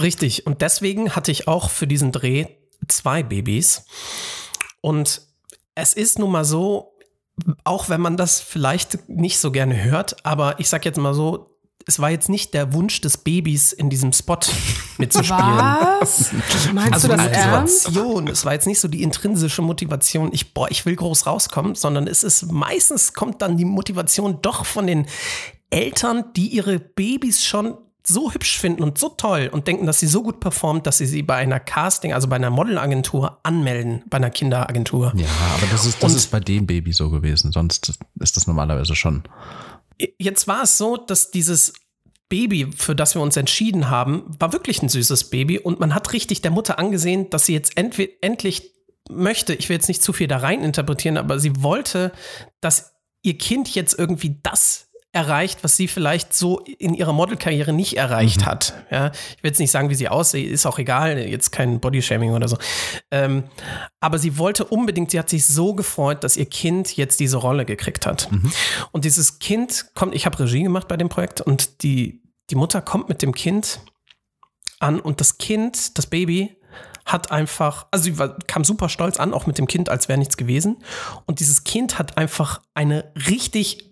[0.00, 0.46] Richtig.
[0.46, 2.46] Und deswegen hatte ich auch für diesen Dreh
[2.88, 3.86] zwei Babys.
[4.80, 5.22] Und
[5.74, 6.92] es ist nun mal so,
[7.64, 11.51] auch wenn man das vielleicht nicht so gerne hört, aber ich sag jetzt mal so,
[11.86, 14.38] es war jetzt nicht der Wunsch des Babys in diesem Spot
[14.98, 15.40] mitzuspielen.
[15.40, 16.32] Was?
[16.72, 17.84] Meinst Also du die das ernst?
[17.88, 21.74] Motivation, es war jetzt nicht so die intrinsische Motivation, ich, boah, ich will groß rauskommen,
[21.74, 25.06] sondern es ist meistens kommt dann die Motivation doch von den
[25.70, 30.08] Eltern, die ihre Babys schon so hübsch finden und so toll und denken, dass sie
[30.08, 34.16] so gut performt, dass sie sie bei einer Casting, also bei einer Modelagentur anmelden, bei
[34.16, 35.12] einer Kinderagentur.
[35.16, 37.52] Ja, aber das ist, das Und- ist bei dem Baby so gewesen.
[37.52, 39.22] Sonst ist das normalerweise schon.
[40.18, 41.72] Jetzt war es so, dass dieses
[42.28, 46.12] Baby, für das wir uns entschieden haben, war wirklich ein süßes Baby und man hat
[46.12, 48.72] richtig der Mutter angesehen, dass sie jetzt endlich
[49.10, 52.12] möchte, ich will jetzt nicht zu viel da rein interpretieren, aber sie wollte,
[52.60, 57.98] dass ihr Kind jetzt irgendwie das erreicht, was sie vielleicht so in ihrer Modelkarriere nicht
[57.98, 58.72] erreicht hat.
[58.90, 62.32] Ja, ich will jetzt nicht sagen, wie sie aussieht, ist auch egal, jetzt kein Bodyshaming
[62.32, 62.56] oder so.
[63.10, 63.44] Ähm,
[64.00, 67.66] aber sie wollte unbedingt, sie hat sich so gefreut, dass ihr Kind jetzt diese Rolle
[67.66, 68.28] gekriegt hat.
[68.92, 72.80] Und dieses Kind kommt, ich habe Regie gemacht bei dem Projekt und die, die Mutter
[72.80, 73.80] kommt mit dem Kind
[74.80, 76.56] an und das Kind, das Baby,
[77.04, 80.18] hat einfach, also sie war, kam super stolz an, auch mit dem Kind, als wäre
[80.18, 80.82] nichts gewesen.
[81.26, 83.91] Und dieses Kind hat einfach eine richtig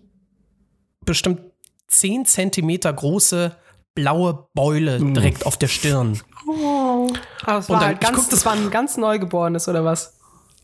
[1.05, 1.41] bestimmt
[1.87, 3.55] 10 Zentimeter große
[3.95, 6.19] blaue Beule direkt auf der Stirn.
[6.47, 10.17] Aber es Und war dann- halt ganz, guck das- war ein ganz Neugeborenes oder was?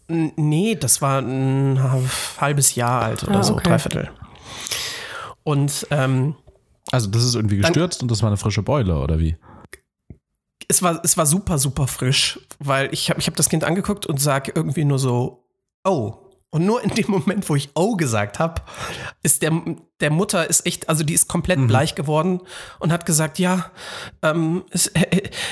[0.07, 1.79] Nee, das war ein
[2.39, 3.67] halbes Jahr alt oder Ah, so, okay.
[3.69, 4.09] dreiviertel.
[5.43, 6.35] Und ähm,
[6.91, 9.35] Also das ist irgendwie gestürzt und das war eine frische Beule, oder wie?
[10.69, 14.05] es war, es war super, super frisch, weil ich habe ich hab das Kind angeguckt
[14.05, 15.45] und sage irgendwie nur so,
[15.85, 16.15] oh.
[16.57, 18.63] Und nur in dem Moment, wo ich oh gesagt habe,
[19.21, 19.51] ist der,
[19.99, 22.41] der Mutter ist echt, also die ist komplett bleich geworden
[22.79, 23.69] und hat gesagt, ja,
[24.23, 25.05] ähm, es, er,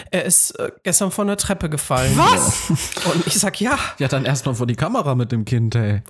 [0.10, 2.18] er ist äh, gestern von der Treppe gefallen.
[2.18, 2.72] Was?
[3.14, 3.78] Und ich sag, ja.
[4.00, 6.02] Ja, dann erstmal vor die Kamera mit dem Kind, ey.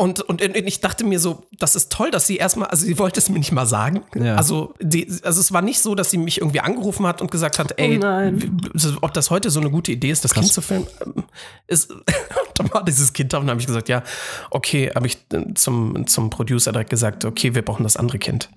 [0.00, 3.00] Und, und, und ich dachte mir so, das ist toll, dass sie erstmal, also sie
[3.00, 4.02] wollte es mir nicht mal sagen.
[4.14, 4.36] Ja.
[4.36, 7.58] Also, die, also es war nicht so, dass sie mich irgendwie angerufen hat und gesagt
[7.58, 8.40] hat, ey, nein.
[8.40, 10.86] w- ob das heute so eine gute Idee ist, das Kind zu filmen.
[11.04, 11.24] ähm,
[11.66, 11.92] Ist,
[12.54, 14.04] dann war dieses Kind da und dann habe ich gesagt, ja,
[14.52, 18.50] okay, habe ich äh, zum, zum Producer direkt gesagt, okay, wir brauchen das andere Kind.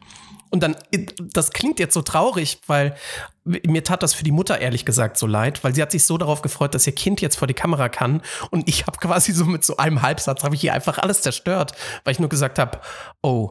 [0.52, 0.76] Und dann,
[1.20, 2.96] das klingt jetzt so traurig, weil
[3.44, 6.18] mir tat das für die Mutter ehrlich gesagt so leid, weil sie hat sich so
[6.18, 8.22] darauf gefreut, dass ihr Kind jetzt vor die Kamera kann.
[8.52, 11.72] Und ich habe quasi so mit so einem Halbsatz, habe ich hier einfach alles zerstört,
[12.04, 12.80] weil ich nur gesagt habe,
[13.24, 13.50] oh,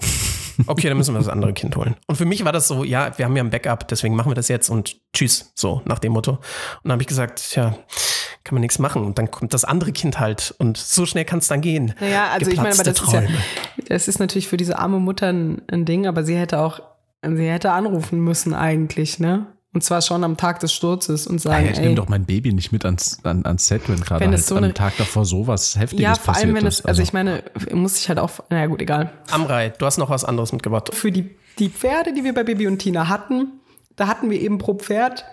[0.67, 1.97] okay, dann müssen wir das andere Kind holen.
[2.07, 4.37] Und für mich war das so, ja, wir haben ja ein Backup, deswegen machen wir
[4.37, 6.33] das jetzt und tschüss, so nach dem Motto.
[6.33, 6.41] Und
[6.85, 7.75] dann habe ich gesagt, ja,
[8.45, 9.05] kann man nichts machen.
[9.05, 11.95] Und dann kommt das andere Kind halt und so schnell kann es dann gehen.
[12.01, 13.41] Naja, also ich meine, aber das Geplatzte ist
[13.79, 16.81] ja, das ist natürlich für diese arme Mutter ein, ein Ding, aber sie hätte auch,
[17.23, 19.47] sie hätte anrufen müssen eigentlich, ne?
[19.73, 22.25] Und zwar schon am Tag des Sturzes und sagen, Ey, ich ey, nehme doch mein
[22.25, 24.75] Baby nicht mit ans, an, ans Set, wenn gerade Wenn es halt so am eine-
[24.75, 26.87] Tag davor sowas Heftiges ja, vor allem passiert wenn es, ist.
[26.87, 29.13] also ich meine, muss ich halt auch, naja gut, egal.
[29.31, 30.93] Amrei, du hast noch was anderes mitgebracht.
[30.93, 31.31] Für die,
[31.61, 33.61] die Pferde, die wir bei Bibi und Tina hatten,
[33.95, 35.25] da hatten wir eben pro Pferd,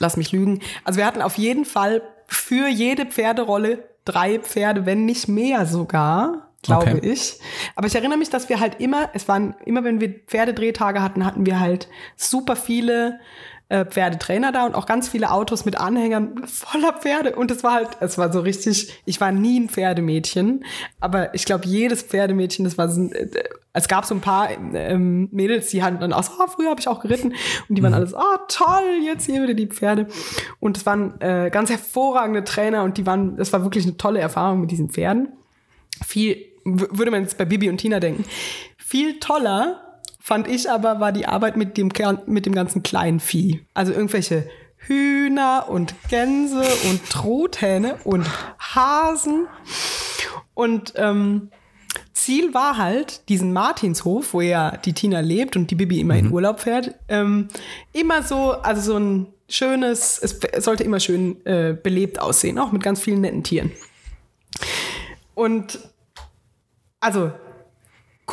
[0.00, 5.06] lass mich lügen, also wir hatten auf jeden Fall für jede Pferderolle drei Pferde, wenn
[5.06, 7.00] nicht mehr sogar, glaube Okay.
[7.02, 7.38] ich.
[7.74, 11.24] Aber ich erinnere mich, dass wir halt immer, es waren immer, wenn wir Pferdedrehtage hatten,
[11.24, 13.20] hatten wir halt super viele
[13.70, 17.36] äh, Pferdetrainer da und auch ganz viele Autos mit Anhängern voller Pferde.
[17.36, 20.64] Und es war halt, es war so richtig, ich war nie ein Pferdemädchen,
[20.98, 23.28] aber ich glaube, jedes Pferdemädchen, das war so, äh,
[23.72, 26.80] es gab so ein paar ähm, Mädels, die hatten dann auch so, ah, früher habe
[26.80, 27.34] ich auch geritten
[27.68, 30.08] und die waren alles, ah, toll, jetzt hier wieder die Pferde.
[30.58, 34.18] Und es waren äh, ganz hervorragende Trainer und die waren, es war wirklich eine tolle
[34.18, 35.28] Erfahrung mit diesen Pferden
[36.04, 38.24] viel, würde man jetzt bei Bibi und Tina denken,
[38.76, 41.90] viel toller fand ich aber, war die Arbeit mit dem,
[42.26, 43.64] mit dem ganzen kleinen Vieh.
[43.74, 48.26] Also irgendwelche Hühner und Gänse und Truthähne und
[48.58, 49.46] Hasen.
[50.54, 51.50] Und ähm,
[52.12, 56.30] Ziel war halt, diesen Martinshof, wo ja die Tina lebt und die Bibi immer in
[56.30, 57.48] Urlaub fährt, ähm,
[57.92, 62.82] immer so, also so ein schönes, es sollte immer schön äh, belebt aussehen, auch mit
[62.82, 63.72] ganz vielen netten Tieren.
[65.34, 65.78] Und
[67.00, 67.32] also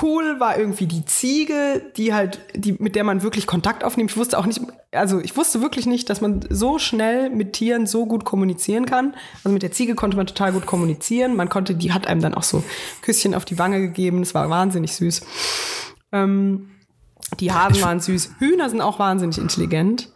[0.02, 4.12] cool war irgendwie die Ziege, die halt, die, mit der man wirklich Kontakt aufnimmt.
[4.12, 7.88] Ich wusste auch nicht, also ich wusste wirklich nicht, dass man so schnell mit Tieren
[7.88, 9.16] so gut kommunizieren kann.
[9.38, 11.36] Also mit der Ziege konnte man total gut kommunizieren.
[11.36, 12.64] Man konnte, die hat einem dann auch so
[13.02, 14.20] Küsschen auf die Wange gegeben.
[14.20, 15.22] Das war wahnsinnig süß.
[16.12, 16.70] Ähm,
[17.40, 18.36] die Hasen waren süß.
[18.40, 20.12] Hühner sind auch wahnsinnig intelligent.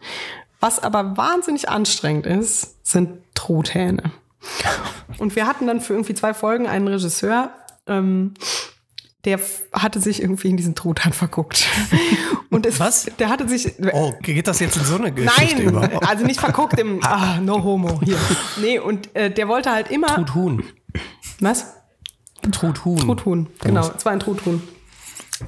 [0.60, 4.12] Was aber wahnsinnig anstrengend ist, sind Truthähne.
[5.18, 7.50] Und wir hatten dann für irgendwie zwei Folgen einen Regisseur,
[7.86, 8.34] ähm,
[9.24, 9.38] der
[9.72, 11.66] hatte sich irgendwie in diesen Truthahn verguckt.
[12.50, 13.06] Und es, Was?
[13.18, 13.72] Der hatte sich.
[13.92, 16.06] Oh, geht das jetzt in so eine Geschichte Nein, über?
[16.06, 18.18] also nicht verguckt im ah, No Homo hier.
[18.60, 20.08] Nee, und äh, der wollte halt immer.
[20.08, 20.62] Truthuhn.
[21.40, 21.76] Was?
[22.50, 22.98] Truthuhn.
[22.98, 23.90] Truthuhn, genau.
[23.96, 24.62] Es war ein Truthuhn.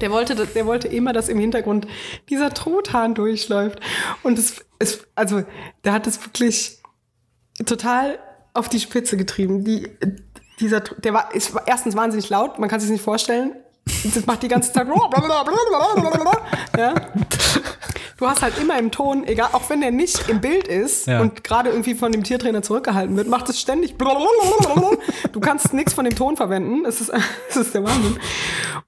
[0.01, 1.87] Der wollte, der wollte immer, dass im Hintergrund
[2.29, 3.79] dieser Truthahn durchläuft.
[4.23, 5.43] Und es, es, also,
[5.83, 6.79] der hat es wirklich
[7.65, 8.17] total
[8.55, 9.63] auf die Spitze getrieben.
[9.63, 9.89] Die,
[10.59, 13.53] dieser, der war, ist erstens wahnsinnig laut, man kann sich nicht vorstellen.
[14.15, 14.87] Das macht die ganze Zeit.
[16.77, 16.93] ja.
[18.17, 21.19] Du hast halt immer im Ton, egal, auch wenn der nicht im Bild ist Ja.
[21.21, 23.95] und gerade irgendwie von dem Tiertrainer zurückgehalten wird, macht es ständig.
[23.97, 26.85] Du kannst nichts von dem Ton verwenden.
[26.85, 27.11] Es ist,
[27.49, 28.17] es ist der Wahnsinn.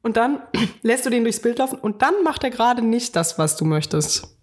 [0.02, 0.42] Und dann
[0.82, 3.66] lässt du den durchs Bild laufen und dann macht er gerade nicht das, was du
[3.66, 4.37] möchtest.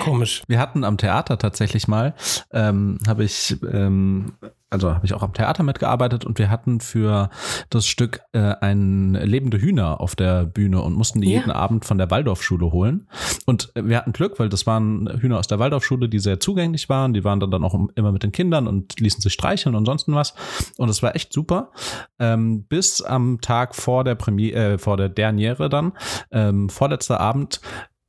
[0.00, 0.42] Komisch.
[0.48, 2.14] Wir hatten am Theater tatsächlich mal,
[2.52, 4.32] ähm, habe ich, ähm,
[4.68, 7.28] also habe ich auch am Theater mitgearbeitet und wir hatten für
[7.70, 11.40] das Stück äh, ein lebende Hühner auf der Bühne und mussten die Ja.
[11.40, 13.08] jeden Abend von der Waldorfschule holen.
[13.46, 17.14] Und wir hatten Glück, weil das waren Hühner aus der Waldorfschule, die sehr zugänglich waren.
[17.14, 20.06] Die waren dann, dann auch immer mit den Kindern und ließen sich streicheln und sonst
[20.08, 20.34] was.
[20.78, 21.72] Und es war echt super.
[22.20, 25.92] Ähm, bis am Tag vor der Premiere, äh, vor der Derniere dann,
[26.30, 27.60] ähm, vorletzter Abend,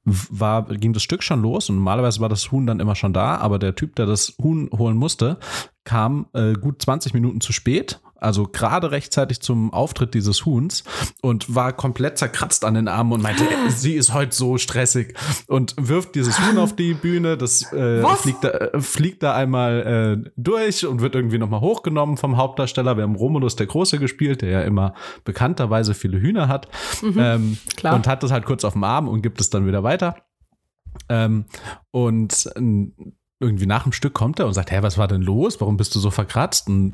[0.03, 3.37] war, ging das Stück schon los und normalerweise war das Huhn dann immer schon da,
[3.37, 5.37] aber der Typ, der das Huhn holen musste,
[5.83, 10.83] kam äh, gut 20 Minuten zu spät, also gerade rechtzeitig zum Auftritt dieses Huhns
[11.21, 15.15] und war komplett zerkratzt an den Armen und meinte, sie ist heute so stressig
[15.47, 20.23] und wirft dieses Huhn auf die Bühne, das äh, fliegt, da, äh, fliegt da einmal
[20.23, 22.95] äh, durch und wird irgendwie nochmal hochgenommen vom Hauptdarsteller.
[22.95, 24.93] Wir haben Romulus der Große gespielt, der ja immer
[25.25, 26.67] bekannterweise viele Hühner hat
[27.03, 27.95] ähm, klar.
[27.95, 30.15] und hat das halt kurz auf dem Arm und gibt es dann wieder weiter.
[31.09, 31.45] Ähm,
[31.91, 32.93] und ähm,
[33.41, 35.59] irgendwie nach dem Stück kommt er und sagt, hä, was war denn los?
[35.59, 36.67] Warum bist du so verkratzt?
[36.69, 36.93] Und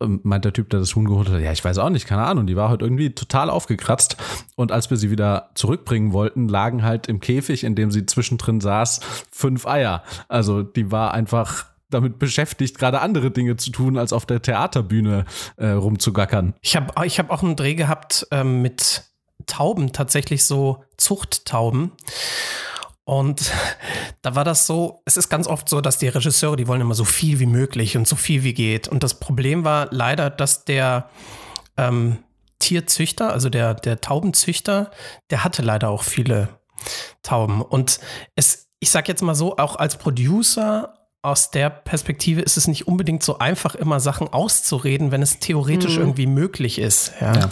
[0.00, 2.24] ähm, meint der Typ, der das Huhn geholt hat, ja, ich weiß auch nicht, keine
[2.24, 2.46] Ahnung.
[2.46, 4.16] Die war heute irgendwie total aufgekratzt.
[4.56, 8.60] Und als wir sie wieder zurückbringen wollten, lagen halt im Käfig, in dem sie zwischendrin
[8.60, 9.00] saß,
[9.30, 10.02] fünf Eier.
[10.28, 15.26] Also die war einfach damit beschäftigt, gerade andere Dinge zu tun, als auf der Theaterbühne
[15.56, 16.54] äh, rumzugackern.
[16.62, 19.04] Ich habe ich hab auch einen Dreh gehabt ähm, mit
[19.46, 21.92] Tauben, tatsächlich so Zuchttauben.
[23.04, 23.50] Und
[24.22, 26.94] da war das so, es ist ganz oft so, dass die Regisseure, die wollen immer
[26.94, 28.88] so viel wie möglich und so viel wie geht.
[28.88, 31.08] Und das Problem war leider, dass der
[31.76, 32.18] ähm,
[32.60, 34.92] Tierzüchter, also der, der Taubenzüchter,
[35.30, 36.48] der hatte leider auch viele
[37.22, 37.60] Tauben.
[37.60, 37.98] Und
[38.36, 42.88] es, ich sag jetzt mal so, auch als Producer aus der Perspektive ist es nicht
[42.88, 47.12] unbedingt so einfach, immer Sachen auszureden, wenn es theoretisch irgendwie möglich ist.
[47.20, 47.32] Ja.
[47.32, 47.48] Ja.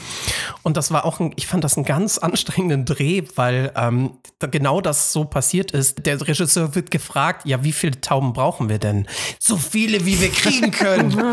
[0.64, 4.18] Und das war auch ein, ich fand das einen ganz anstrengenden Dreh, weil ähm,
[4.50, 6.04] genau das so passiert ist.
[6.04, 9.06] Der Regisseur wird gefragt, ja, wie viele Tauben brauchen wir denn?
[9.38, 11.16] So viele, wie wir kriegen können.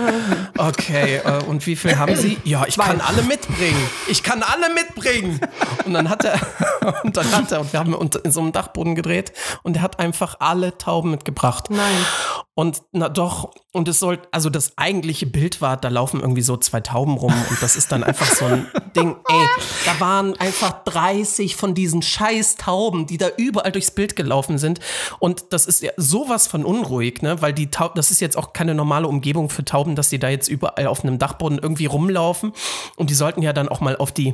[0.58, 2.38] Okay, äh, und wie viel haben Sie?
[2.43, 3.82] Ja, ich kann alle mitbringen.
[4.08, 5.39] Ich kann alle mitbringen.
[5.86, 6.39] Und dann hat er,
[7.04, 10.00] und dann hat er, und wir haben in so einem Dachboden gedreht und er hat
[10.00, 11.69] einfach alle Tauben mitgebracht.
[11.69, 12.06] Nein.
[12.54, 16.58] Und na doch, und es soll, also das eigentliche Bild war, da laufen irgendwie so
[16.58, 19.48] zwei Tauben rum und das ist dann einfach so ein Ding, ey,
[19.86, 24.80] da waren einfach 30 von diesen scheiß Tauben, die da überall durchs Bild gelaufen sind.
[25.20, 27.42] Und das ist ja sowas von unruhig, ne?
[27.42, 30.30] Weil die Tauben, das ist jetzt auch keine normale Umgebung für Tauben, dass die da
[30.30, 32.54] jetzt überall auf einem Dachboden irgendwie rumlaufen.
[32.96, 34.34] Und die sollten ja dann auch mal auf die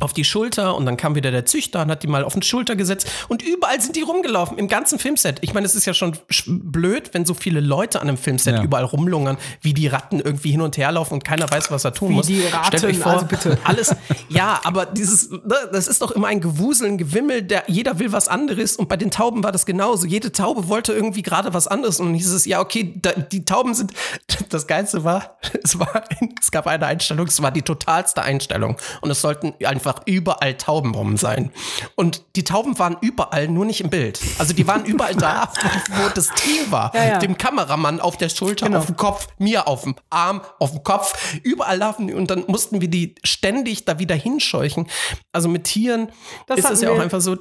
[0.00, 2.42] auf die Schulter und dann kam wieder der Züchter und hat die mal auf die
[2.46, 5.38] Schulter gesetzt und überall sind die rumgelaufen, im ganzen Filmset.
[5.40, 8.56] Ich meine, es ist ja schon sch- blöd, wenn so viele Leute an einem Filmset
[8.56, 8.62] Ja.
[8.62, 11.94] überall rumlungern, wie die Ratten irgendwie hin und her laufen und keiner weiß, was er
[11.94, 12.26] tun Wie muss.
[12.26, 13.58] die Stellt euch Ratten, vor, also bitte.
[13.64, 13.96] alles,
[14.28, 15.40] ja, aber dieses, ne,
[15.72, 18.96] das ist doch immer ein Gewusel, ein Gewimmel, der, jeder will was anderes und bei
[18.98, 20.06] den Tauben war das genauso.
[20.06, 23.44] Jede Taube wollte irgendwie gerade was anderes und dann hieß es, ja, okay, da, die
[23.46, 23.92] Tauben sind,
[24.50, 26.04] das Geilste war, es war,
[26.40, 30.56] es gab eine Einstellung, es war die totalste Einstellung und es sollten einfach einfach überall
[30.56, 31.50] Tauben rum sein.
[31.94, 34.20] Und die Tauben waren überall, nur nicht im Bild.
[34.38, 35.52] Also die waren überall da,
[35.88, 36.94] wo das Tier war.
[36.94, 37.18] Ja, ja.
[37.18, 38.78] Dem Kameramann auf der Schulter, Genau.
[38.78, 41.38] auf dem Kopf, mir auf dem Arm, auf dem Kopf.
[41.42, 44.88] Überall laufen die und dann mussten wir die ständig da wieder hinscheuchen.
[45.32, 46.08] Also mit Tieren
[46.46, 47.36] Das ist es ja auch einfach so,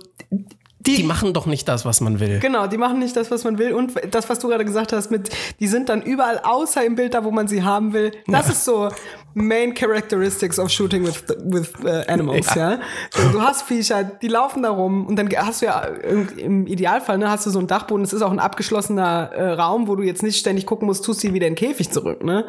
[0.80, 2.40] die, machen doch nicht das, was man will.
[2.40, 3.74] Genau, die machen nicht das, was man will.
[3.74, 5.30] Und das, was du gerade gesagt hast, mit,
[5.60, 8.12] die sind dann überall außer im Bild da, wo man sie haben will.
[8.28, 8.90] Das ist so
[9.38, 12.80] Main Characteristics of Shooting with, with uh, Animals, ja.
[13.14, 17.18] So, du hast Viecher, die laufen da rum und dann hast du ja im- Idealfall,
[17.18, 20.04] ne, hast du so einen Dachboden, es ist auch ein abgeschlossener äh, Raum, wo du
[20.04, 22.46] jetzt nicht ständig gucken musst, tust sie wieder in den Käfig zurück, ne.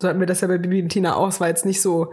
[0.00, 1.28] So hatten wir das ja bei Bibi und Tina auch.
[1.28, 2.10] Es war jetzt nicht so,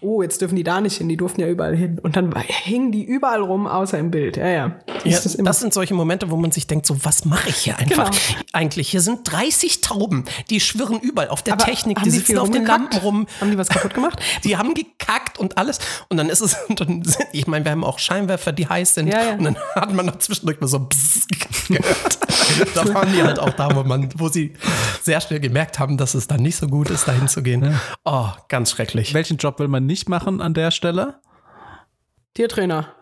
[0.00, 1.98] oh, jetzt dürfen die da nicht hin, die durften ja überall hin.
[1.98, 4.36] Und dann hingen die überall rum, außer im Bild.
[4.36, 4.76] Ja, ja.
[5.04, 7.76] Ja, das, immer- sind solche Momente, wo man sich denkt, so was mache ich hier
[7.78, 8.10] einfach?
[8.10, 8.42] Genau.
[8.52, 12.50] Eigentlich, hier sind 30 Tauben, die schwirren überall auf der Aber Technik, die sitzen auf
[12.50, 12.64] den?
[12.64, 13.26] Lampen rum.
[13.40, 14.20] Haben die was kaputt gemacht?
[14.44, 15.78] Die haben gekackt und alles.
[16.08, 18.94] Und dann ist es, und dann, sind- ich meine, wir haben auch Scheinwerfer, die heiß
[18.94, 19.08] sind.
[19.08, 19.32] Ja, ja.
[19.34, 20.88] Und dann hat man noch zwischendurch mal so
[21.68, 22.18] gehört.
[22.74, 24.54] da waren die halt auch da, wo, man, wo sie
[25.02, 27.78] sehr schnell gemerkt haben, dass es dann nicht so gut ist, dahin zu gehen.
[28.04, 29.14] Oh, ganz schrecklich.
[29.14, 31.16] Welchen Job will man nicht machen an der Stelle?
[32.34, 32.94] Tiertrainer.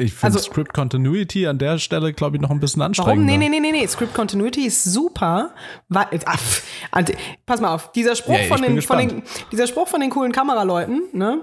[0.00, 3.26] Ich finde Also- Script Continuity an der Stelle, glaube ich, noch ein bisschen anstrengender.
[3.26, 3.26] Warum?
[3.40, 3.86] Nee, nee, nee, nee, nee.
[3.86, 5.50] Script Continuity ist super.
[5.88, 9.22] Weil, ah, pff, Ante- pass mal auf, dieser Spruch, Ja, ich von, den, von den,
[9.50, 11.40] dieser Spruch von den coolen Kameraleuten, ne?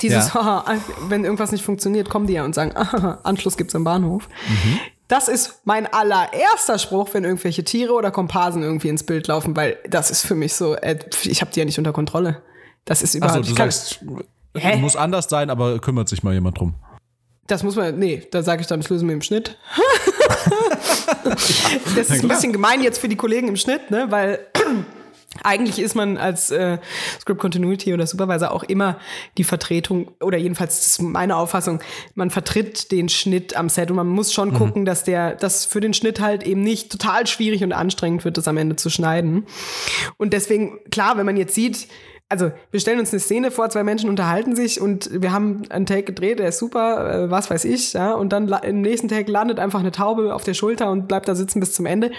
[0.00, 0.64] Dieses, haha,
[1.08, 4.28] wenn irgendwas nicht funktioniert, kommen die ja und sagen, ah, Anschluss gibt's am Bahnhof.
[4.48, 4.78] Mhm.
[5.08, 9.78] Das ist mein allererster Spruch, wenn irgendwelche Tiere oder Komparsen irgendwie ins Bild laufen, weil
[9.88, 12.42] das ist für mich so, äh, ich habe die ja nicht unter Kontrolle.
[12.88, 14.00] Das ist überhaupt Also du ich kann- sagst,
[14.56, 14.76] Hä?
[14.78, 16.74] muss anders sein, aber kümmert sich mal jemand drum.
[17.46, 19.56] Das muss man, nee, da sage ich dann, das lösen wir im Schnitt.
[21.24, 24.38] das ist ein bisschen gemein jetzt für die Kollegen im Schnitt, ne, weil
[25.44, 26.78] eigentlich ist man als äh,
[27.20, 28.98] Script Continuity oder Supervisor auch immer
[29.36, 31.80] die Vertretung, oder jedenfalls das ist meine Auffassung,
[32.14, 35.80] man vertritt den Schnitt am Set und man muss schon gucken, dass der, dass für
[35.80, 39.46] den Schnitt halt eben nicht total schwierig und anstrengend wird, das am Ende zu schneiden.
[40.16, 41.88] Und deswegen, klar, wenn man jetzt sieht,
[42.30, 45.86] also wir stellen uns eine Szene vor, zwei Menschen unterhalten sich und wir haben einen
[45.86, 49.30] Take gedreht, der ist super, äh, was weiß ich, ja, und dann im nächsten Take
[49.30, 52.10] landet einfach eine Taube auf der Schulter und bleibt da sitzen bis zum Ende.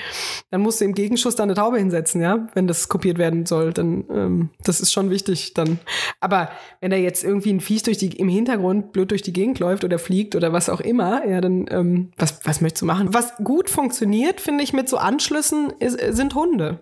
[0.50, 3.72] Dann musst du im Gegenschuss da eine Taube hinsetzen, ja, wenn das kopiert werden soll,
[3.72, 5.80] dann ähm, das ist schon wichtig dann.
[6.20, 6.50] Aber
[6.82, 9.84] wenn da jetzt irgendwie ein Viech durch die im Hintergrund blöd durch die Gegend läuft
[9.84, 13.14] oder fliegt oder was auch immer, ja, dann ähm, was was möchtest du machen?
[13.14, 16.80] Was gut funktioniert, finde ich, mit so Anschlüssen ist, sind Hunde.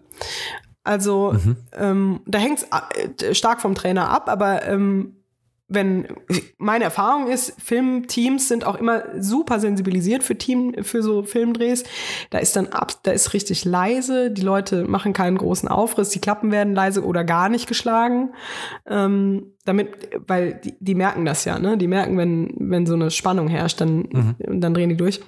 [0.88, 1.36] Also
[1.78, 2.65] ähm, da hängt
[3.21, 5.17] es stark vom Trainer ab, aber ähm,
[5.69, 6.08] wenn
[6.58, 11.84] meine Erfahrung ist, Filmteams sind auch immer super sensibilisiert für Team für so Filmdrehs.
[12.30, 16.21] Da ist dann ab, da ist richtig leise, die Leute machen keinen großen Aufriss, die
[16.21, 18.30] Klappen werden leise oder gar nicht geschlagen.
[18.86, 21.78] Ähm, damit, weil die, die merken das ja, ne?
[21.78, 25.19] Die merken, wenn, wenn so eine Spannung herrscht, dann, dann drehen die durch.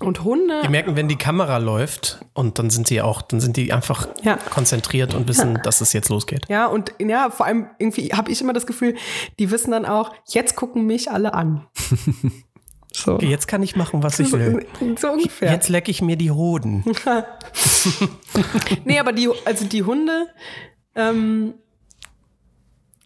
[0.00, 0.60] Und Hunde.
[0.62, 4.08] Die merken, wenn die Kamera läuft und dann sind sie auch, dann sind die einfach
[4.22, 4.36] Ja.
[4.36, 6.42] konzentriert und wissen, dass es jetzt losgeht.
[6.48, 8.94] Ja, und ja, vor allem irgendwie habe ich immer das Gefühl,
[9.38, 11.66] die wissen dann auch, jetzt gucken mich alle an.
[12.92, 13.16] So.
[13.16, 14.64] Okay, jetzt kann ich machen, was ich will.
[14.98, 15.52] So ungefähr.
[15.52, 16.82] Jetzt lecke ich mir die Hoden.
[18.84, 20.28] Nee, aber die, also die Hunde,
[20.94, 21.52] ähm,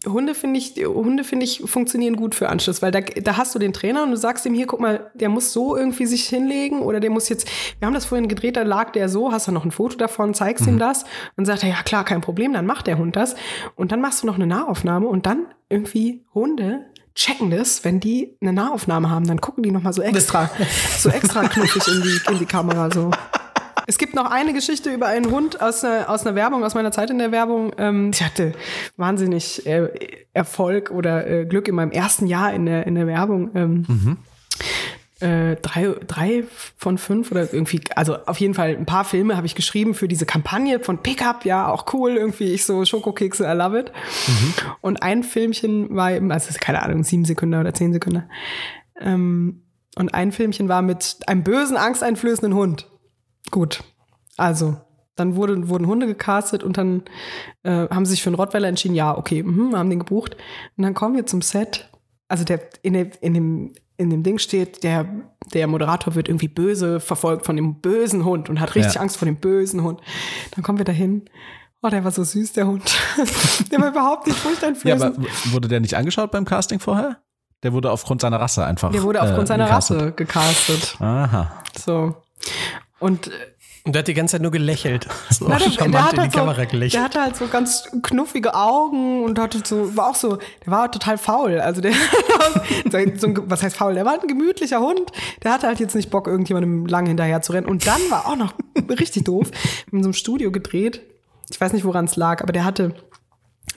[0.07, 3.59] Hunde finde ich, Hunde finde ich funktionieren gut für Anschluss, weil da, da hast du
[3.59, 6.79] den Trainer und du sagst ihm hier, guck mal, der muss so irgendwie sich hinlegen
[6.79, 9.51] oder der muss jetzt, wir haben das vorhin gedreht, da lag der so, hast du
[9.51, 12.65] noch ein Foto davon, zeigst ihm das und sagt er, ja klar, kein Problem, dann
[12.65, 13.35] macht der Hund das
[13.75, 18.35] und dann machst du noch eine Nahaufnahme und dann irgendwie Hunde checken das, wenn die
[18.41, 20.49] eine Nahaufnahme haben, dann gucken die noch mal so extra,
[20.97, 23.11] so extra knuffig in die, in die Kamera so.
[23.91, 26.93] Es gibt noch eine Geschichte über einen Hund aus einer, aus einer Werbung, aus meiner
[26.93, 27.73] Zeit in der Werbung.
[27.77, 28.53] Ähm, ich hatte
[28.95, 29.89] wahnsinnig äh,
[30.31, 33.51] Erfolg oder äh, Glück in meinem ersten Jahr in der, in der Werbung.
[33.53, 34.17] Ähm,
[35.19, 36.45] äh, drei, drei
[36.77, 40.07] von fünf oder irgendwie, also auf jeden Fall ein paar Filme habe ich geschrieben für
[40.07, 43.91] diese Kampagne von Pickup, ja, auch cool, irgendwie ich so Schokokekse, I love it.
[44.79, 48.23] Und ein Filmchen war eben, also keine Ahnung, sieben Sekunden oder zehn Sekunden.
[49.01, 49.63] Ähm,
[49.97, 52.87] und ein Filmchen war mit einem bösen, angsteinflößenden Hund.
[53.51, 53.83] Gut.
[54.37, 54.77] Also,
[55.15, 57.03] dann wurde, wurden Hunde gecastet und dann
[57.63, 60.35] äh, haben sie sich für einen Rottweiler entschieden, ja, okay, mhm, haben den gebucht.
[60.77, 61.89] Und dann kommen wir zum Set.
[62.27, 65.05] Also der, in, dem, in, dem, in dem Ding steht, der,
[65.53, 69.01] der Moderator wird irgendwie böse verfolgt von dem bösen Hund und hat richtig Ja.
[69.01, 69.99] Angst vor dem bösen Hund.
[70.55, 71.25] Dann kommen wir dahin.
[71.83, 72.83] Oh, der war so süß, der Hund.
[73.71, 75.17] der war überhaupt nicht Ja, furchteinflößend.
[75.17, 77.17] aber wurde der nicht angeschaut beim Casting vorher?
[77.63, 78.91] Der wurde aufgrund seiner Rasse einfach.
[78.91, 79.97] der wurde aufgrund äh, seiner gecastet.
[79.97, 80.95] Rasse gecastet.
[81.01, 81.51] Aha.
[81.77, 82.15] So.
[83.01, 83.31] Und äh,
[83.83, 85.07] Und der hat die ganze Zeit nur gelächelt.
[85.31, 86.93] So Na, der, der, hat in die halt so, Kamera gelächelt.
[86.93, 90.91] der hatte halt so ganz knuffige Augen und hatte so, war auch so, der war
[90.91, 91.59] total faul.
[91.59, 91.93] Also der,
[92.91, 93.95] so ein, was heißt faul?
[93.95, 95.11] Der war ein gemütlicher Hund.
[95.43, 97.67] Der hatte halt jetzt nicht Bock, irgendjemandem lange hinterher zu rennen.
[97.67, 98.53] Und dann war auch noch
[98.89, 99.49] richtig doof,
[99.91, 101.01] in so einem Studio gedreht.
[101.49, 102.93] Ich weiß nicht, woran es lag, aber der hatte,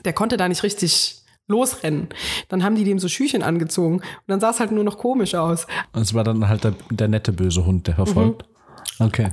[0.05, 2.09] der konnte da nicht richtig losrennen.
[2.49, 5.35] Dann haben die dem so Schüchen angezogen und dann sah es halt nur noch komisch
[5.35, 5.67] aus.
[5.93, 8.43] Und es war dann halt der, der nette böse Hund, der verfolgt.
[8.47, 8.54] Mhm.
[8.99, 9.31] Okay.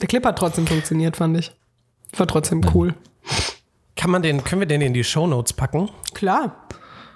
[0.00, 1.52] Der Clip hat trotzdem funktioniert, fand ich.
[2.16, 2.94] War trotzdem cool.
[3.96, 5.90] Kann man den, können wir den in die Shownotes packen?
[6.14, 6.68] Klar.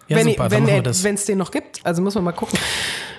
[0.08, 1.04] Ja, wenn super, dann wenn machen wir er- das.
[1.04, 1.84] wenn es den noch gibt.
[1.84, 2.58] Also muss man mal gucken.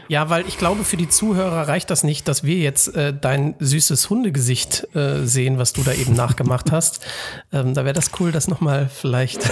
[0.09, 3.55] Ja, weil ich glaube, für die Zuhörer reicht das nicht, dass wir jetzt äh, dein
[3.59, 7.05] süßes Hundegesicht äh, sehen, was du da eben nachgemacht hast.
[7.53, 9.47] Ähm, da wäre das cool, das nochmal vielleicht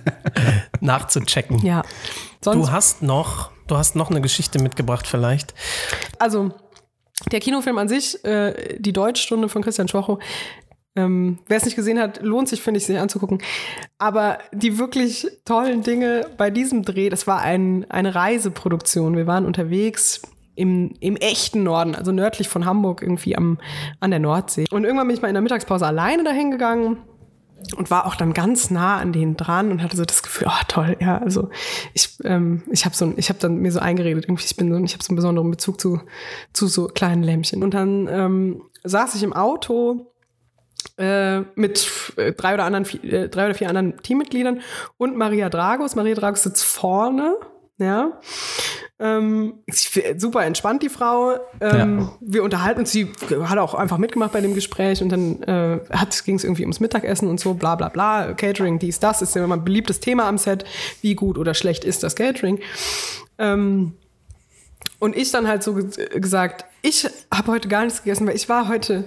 [0.80, 1.58] nachzuchecken.
[1.64, 1.82] Ja.
[2.42, 5.54] Sonst, Du hast noch, du hast noch eine Geschichte mitgebracht vielleicht.
[6.18, 6.52] also
[7.32, 10.18] der Kinofilm an sich, äh, die Deutschstunde von Christian Schwocho,
[10.96, 13.42] ähm, wer es nicht gesehen hat, lohnt sich, finde ich, sich anzugucken.
[13.98, 19.16] Aber die wirklich tollen Dinge bei diesem Dreh, das war ein, eine Reiseproduktion.
[19.16, 20.22] Wir waren unterwegs
[20.54, 23.58] im, im echten Norden, also nördlich von Hamburg, irgendwie am,
[24.00, 24.64] an der Nordsee.
[24.70, 26.96] Und irgendwann bin ich mal in der Mittagspause alleine dahin gegangen
[27.74, 30.64] und war auch dann ganz nah an denen dran und hatte so das Gefühl, oh
[30.68, 31.50] toll, ja, also
[31.94, 34.78] ich, ähm, ich habe so, ich habe dann mir so eingeredet, irgendwie ich bin so,
[34.82, 36.00] ich habe so einen besonderen Bezug zu
[36.52, 37.62] zu so kleinen Lämmchen.
[37.62, 40.12] Und dann ähm, saß ich im Auto
[40.98, 44.60] äh, mit äh, drei oder anderen, äh, drei oder vier anderen Teammitgliedern
[44.96, 45.94] und Maria Dragos.
[45.94, 47.36] Maria Dragos sitzt vorne,
[47.78, 48.20] ja.
[48.98, 49.54] Ähm,
[50.16, 51.34] super entspannt, die Frau.
[51.60, 52.12] Ähm, Ja.
[52.20, 52.92] Wir unterhalten uns.
[52.92, 53.12] Sie
[53.44, 55.80] hat auch einfach mitgemacht bei dem Gespräch und dann äh,
[56.24, 58.32] ging es irgendwie ums Mittagessen und so, bla bla bla.
[58.32, 60.64] Catering, dies, das ist ja immer ein beliebtes Thema am Set.
[61.02, 62.60] Wie gut oder schlecht ist das Catering?
[63.38, 63.92] Ähm,
[64.98, 68.48] und ich dann halt so ge- gesagt, ich habe heute gar nichts gegessen, weil ich
[68.48, 69.06] war heute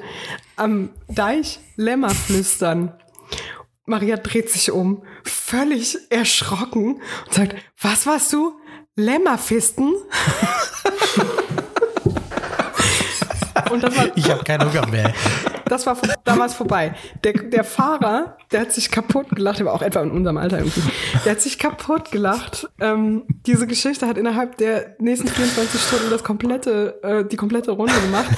[0.55, 2.93] am Deich Lämmer flüstern.
[3.87, 8.53] Maria dreht sich um, völlig erschrocken und sagt, was warst du?
[8.99, 9.93] Lämmerfisten?
[13.71, 15.13] und das war, Ich habe keinen Hunger mehr.
[15.65, 16.95] das war vor- damals vorbei.
[17.23, 20.59] Der, der Fahrer, der hat sich kaputt gelacht, der war auch etwa in unserem Alter
[20.59, 20.81] irgendwie.
[21.25, 22.67] Der hat sich kaputt gelacht.
[22.79, 27.93] Ähm, diese Geschichte hat innerhalb der nächsten 24 Stunden das komplette, äh, die komplette Runde
[28.01, 28.29] gemacht.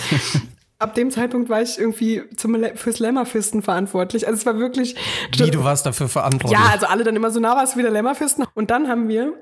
[0.80, 4.28] Ab dem Zeitpunkt war ich irgendwie zum, Le- fürs Lämmerfisten verantwortlich.
[4.28, 4.96] Also es war wirklich.
[5.38, 6.60] Wie, du warst dafür verantwortlich.
[6.60, 8.46] Ja, also alle dann immer so, na, warst du wieder Lämmerfisten?
[8.56, 9.34] Und dann haben wir,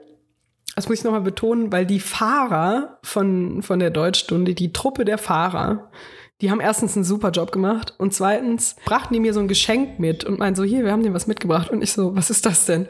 [0.79, 5.17] das muss ich nochmal betonen, weil die Fahrer von, von der Deutschstunde, die Truppe der
[5.17, 5.91] Fahrer,
[6.39, 9.99] die haben erstens einen super Job gemacht und zweitens brachten die mir so ein Geschenk
[9.99, 11.69] mit und meinten so, hier, wir haben dir was mitgebracht.
[11.69, 12.87] Und ich so, was ist das denn?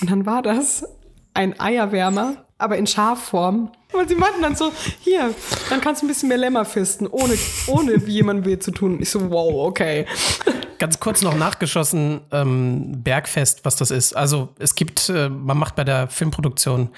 [0.00, 0.86] Und dann war das
[1.34, 3.72] ein Eierwärmer, aber in Schafform.
[3.92, 4.70] Und sie meinten dann so,
[5.00, 5.34] hier,
[5.70, 7.34] dann kannst du ein bisschen mehr Lämmerfisten, ohne,
[7.66, 8.94] ohne jemandem weh zu tun.
[8.94, 10.06] Und ich so, wow, okay.
[10.84, 14.14] Ganz kurz noch nachgeschossen, ähm, Bergfest, was das ist.
[14.14, 16.90] Also es gibt, äh, man macht bei der Filmproduktion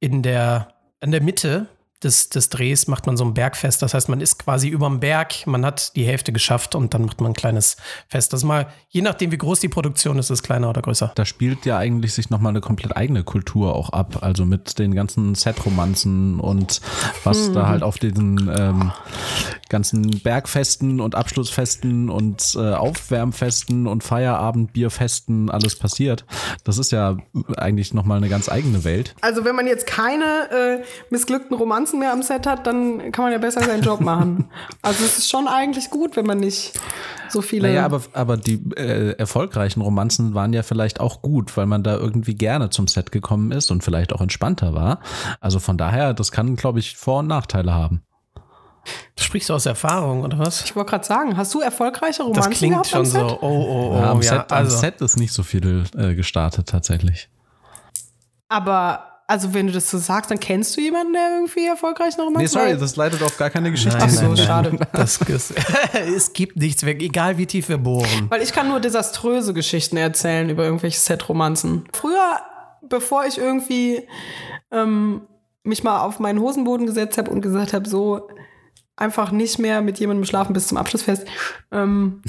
[0.00, 0.68] in der,
[1.02, 1.66] in der Mitte
[2.02, 3.82] des, des Drehs macht man so ein Bergfest.
[3.82, 7.20] Das heißt, man ist quasi überm Berg, man hat die Hälfte geschafft und dann macht
[7.20, 7.76] man ein kleines
[8.08, 8.32] Fest.
[8.32, 11.10] Das ist mal, je nachdem, wie groß die Produktion ist, ist es kleiner oder größer.
[11.14, 14.22] Da spielt ja eigentlich sich nochmal eine komplett eigene Kultur auch ab.
[14.22, 16.80] Also mit den ganzen Set-Romanzen und
[17.24, 18.92] was da halt auf diesen ähm,
[19.68, 26.24] ganzen Bergfesten und Abschlussfesten und äh, Aufwärmfesten und Feierabendbierfesten alles passiert.
[26.64, 27.16] Das ist ja
[27.56, 29.14] eigentlich nochmal eine ganz eigene Welt.
[29.20, 33.32] Also wenn man jetzt keine äh, missglückten Romanzen mehr am Set hat, dann kann man
[33.32, 34.50] ja besser seinen Job machen.
[34.82, 36.72] Also es ist schon eigentlich gut, wenn man nicht
[37.28, 37.68] so viele.
[37.68, 41.96] Naja, aber, aber die äh, erfolgreichen Romanzen waren ja vielleicht auch gut, weil man da
[41.96, 45.00] irgendwie gerne zum Set gekommen ist und vielleicht auch entspannter war.
[45.40, 48.02] Also von daher, das kann, glaube ich, Vor- und Nachteile haben.
[49.18, 50.64] Sprichst du aus Erfahrung oder was?
[50.64, 53.20] ich wollte gerade sagen, hast du erfolgreiche Romanzen Das klingt gehabt schon am Set?
[53.28, 54.76] so, oh, oh, oh, am, ja, Set, am also.
[54.78, 57.28] Set ist nicht so viel äh, gestartet tatsächlich.
[58.48, 62.22] Aber also wenn du das so sagst, dann kennst du jemanden, der irgendwie erfolgreich eine
[62.24, 62.80] Romanze Nee, sorry, hat?
[62.80, 63.98] das leitet auf gar keine Geschichte.
[64.00, 64.36] Ach so, ein.
[64.38, 64.78] schade.
[64.92, 65.52] Das, ist-
[65.92, 68.26] es gibt nichts weg, egal wie tief wir bohren.
[68.30, 71.84] Weil ich kann nur desaströse Geschichten erzählen über irgendwelche Set-Romanzen.
[71.92, 72.40] Früher,
[72.88, 74.08] bevor ich irgendwie
[74.70, 75.20] ähm,
[75.62, 78.28] mich mal auf meinen Hosenboden gesetzt habe und gesagt habe, so
[78.98, 81.24] einfach nicht mehr mit jemandem schlafen bis zum Abschlussfest.
[81.72, 82.22] Ähm,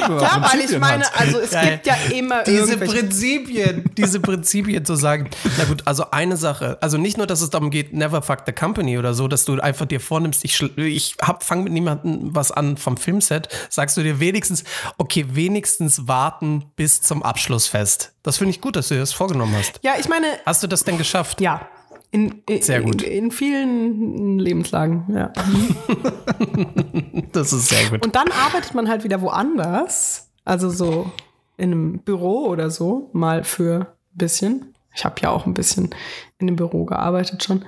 [0.00, 1.80] ja, weil ich meine, also es Geil.
[1.82, 5.30] gibt ja immer Diese irgendwelche Prinzipien, diese Prinzipien zu sagen.
[5.58, 6.78] Na gut, also eine Sache.
[6.80, 9.60] Also nicht nur, dass es darum geht, never fuck the company oder so, dass du
[9.60, 14.02] einfach dir vornimmst, ich, ich hab, fang mit niemandem was an vom Filmset, sagst du
[14.02, 14.64] dir wenigstens,
[14.98, 18.12] okay, wenigstens warten bis zum Abschlussfest.
[18.22, 19.80] Das finde ich gut, dass du dir das vorgenommen hast.
[19.82, 21.40] Ja, ich meine, Hast du das denn geschafft?
[21.40, 21.68] ja.
[22.14, 23.02] In, in, Sehr gut.
[23.02, 25.32] In, in vielen Lebenslagen, ja.
[27.32, 28.06] Das ist sehr gut.
[28.06, 30.30] Und dann arbeitet man halt wieder woanders.
[30.44, 31.10] Also so
[31.56, 33.86] in einem Büro oder so, mal für ein
[34.16, 34.74] bisschen.
[34.94, 35.90] Ich habe ja auch ein bisschen
[36.38, 37.64] in dem Büro gearbeitet schon.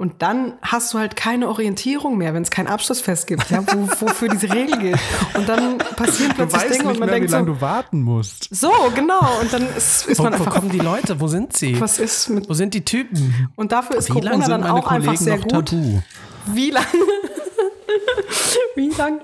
[0.00, 3.88] Und dann hast du halt keine Orientierung mehr, wenn es kein Abschlussfest gibt, ja, wo,
[4.06, 4.98] wofür diese Regel gilt.
[5.34, 7.54] Und dann passieren Du plötzlich weißt Dinge nicht und man mehr, wie denkt lange so,
[7.54, 8.48] du warten musst.
[8.54, 9.40] so, genau.
[9.40, 11.18] Und dann ist, ist Wo, man wo einfach, kommen die Leute?
[11.20, 11.80] Wo sind sie?
[11.80, 12.48] was ist mit.
[12.48, 13.50] Wo sind die Typen?
[13.56, 15.70] Und dafür ist Wie lange Corona dann auch einfach Kollegen sehr noch gut.
[15.70, 16.00] tabu?
[16.46, 16.84] Wie lang?
[18.76, 19.20] wie lang?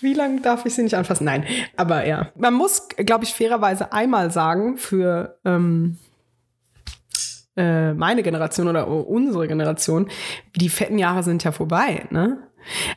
[0.00, 1.24] Wie lang darf ich sie nicht anfassen?
[1.26, 1.44] Nein,
[1.76, 2.30] aber ja.
[2.34, 5.98] Man muss, glaube ich, fairerweise einmal sagen, für ähm,
[7.56, 10.08] äh, meine Generation oder unsere Generation,
[10.54, 12.38] die fetten Jahre sind ja vorbei, ne?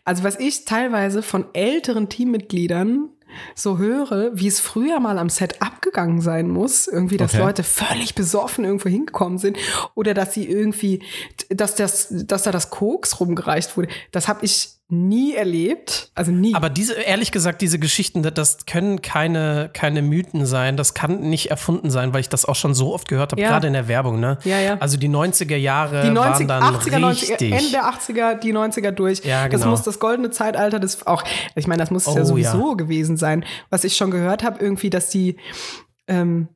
[0.03, 3.09] Also was ich teilweise von älteren Teammitgliedern
[3.53, 7.43] so höre, wie es früher mal am Set abgegangen sein muss, irgendwie, dass Okay.
[7.43, 9.57] Leute völlig besoffen irgendwo hingekommen sind
[9.93, 11.03] oder dass sie irgendwie,
[11.49, 16.55] dass das, dass da das Koks rumgereicht wurde, das habe ich nie erlebt, also nie.
[16.55, 20.77] Aber diese, ehrlich gesagt, diese Geschichten, das- das können keine, keine Mythen sein.
[20.77, 23.49] Das kann nicht erfunden sein, weil ich das auch schon so oft gehört habe, Ja.
[23.49, 24.39] gerade in der Werbung, ne?
[24.45, 24.77] Ja, ja.
[24.79, 27.51] Also die 90er Jahre die 90, waren dann 80er, 90er, richtig.
[27.51, 29.23] Ende der 80er, die 90er durch.
[29.23, 29.71] Ja, Das genau.
[29.71, 31.23] muss das goldene Zeitalter des auch,
[31.55, 33.45] ich meine, das muss es ja Oh, sowieso gewesen sein.
[33.69, 35.37] Was ich schon gehört habe, irgendwie, dass die,
[36.07, 36.47] ähm,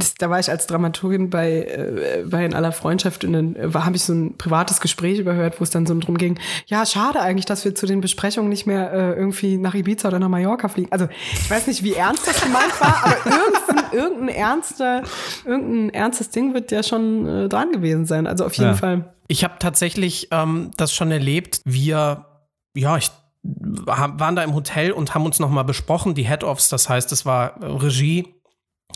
[0.00, 3.70] das, da war ich als Dramaturgin bei, äh, bei in aller Freundschaft und dann äh,
[3.72, 7.20] habe ich so ein privates Gespräch überhört, wo es dann so drum ging, ja, schade
[7.20, 10.68] eigentlich, dass wir zu den Besprechungen nicht mehr äh, irgendwie nach Ibiza oder nach Mallorca
[10.68, 10.90] fliegen.
[10.90, 15.02] Also ich weiß nicht, wie ernst das gemeint war, aber irgendein, irgendein, ernster,
[15.44, 18.26] irgendein ernstes Ding wird ja schon äh, dran gewesen sein.
[18.26, 18.76] Also auf jeden Ja.
[18.76, 19.14] Fall.
[19.28, 21.60] Ich habe tatsächlich ähm, das schon erlebt.
[21.64, 22.26] Wir,
[22.74, 23.10] ja, ich
[23.42, 27.54] waren da im Hotel und haben uns nochmal besprochen, die Head-Offs, das heißt, es war
[27.62, 28.34] Regie,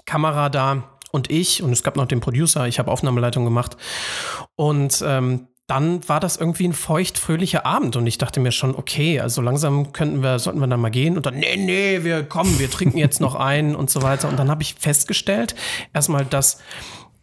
[0.05, 3.77] Kamera da und ich und es gab noch den Producer, ich habe Aufnahmeleitung gemacht
[4.57, 8.75] und ähm, dann war das irgendwie ein feucht fröhlicher Abend und ich dachte mir schon,
[8.75, 12.23] okay, also langsam könnten wir, sollten wir dann mal gehen und dann, nee, nee, wir
[12.25, 14.29] kommen, wir trinken jetzt noch ein und so weiter.
[14.29, 15.55] Und dann habe ich festgestellt,
[15.95, 16.59] erstmal, dass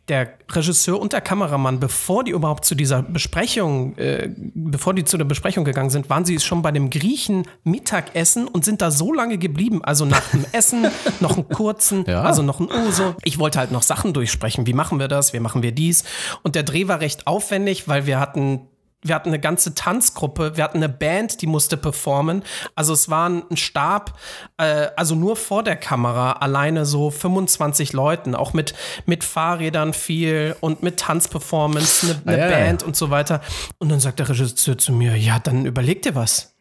[0.08, 5.18] der Regisseur und der Kameramann, bevor die überhaupt zu dieser Besprechung, äh, bevor die zu
[5.18, 9.14] der Besprechung gegangen sind, waren sie schon bei dem Griechen Mittagessen und sind da so
[9.14, 9.84] lange geblieben.
[9.84, 10.88] Also nach dem Essen
[11.20, 12.24] noch einen kurzen, Ja.
[12.24, 13.16] also noch ein Uso.
[13.24, 14.66] Ich wollte halt noch Sachen durchsprechen.
[14.68, 15.34] Wie machen wir das?
[15.34, 16.04] Wie machen wir dies?
[16.44, 18.62] Und der Dreh war recht aufwendig, weil wir hatten
[19.04, 22.44] wir hatten eine ganze Tanzgruppe, wir hatten eine Band, die musste performen.
[22.76, 24.18] Also es war ein Stab,
[24.58, 28.74] äh, also nur vor der Kamera alleine so 25 Leuten, auch mit,
[29.06, 32.66] mit Fahrrädern viel und mit Tanzperformance, eine, eine Ah, ja, ja.
[32.66, 33.42] Band und so weiter.
[33.80, 36.56] Und dann sagt der Regisseur zu mir, ja, dann überleg dir was.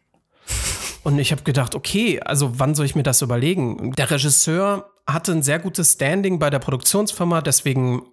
[1.03, 3.93] Und ich habe gedacht, okay, also wann soll ich mir das überlegen?
[3.93, 8.03] Der Regisseur hatte ein sehr gutes Standing bei der Produktionsfirma, deswegen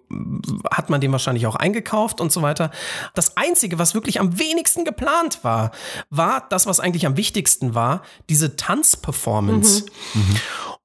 [0.71, 2.71] hat man den wahrscheinlich auch eingekauft und so weiter.
[3.13, 5.71] Das Einzige, was wirklich am wenigsten geplant war,
[6.09, 9.85] war das, was eigentlich am wichtigsten war, diese Tanzperformance.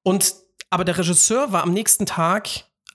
[0.03, 0.35] Und
[0.69, 2.49] aber der Regisseur war am nächsten Tag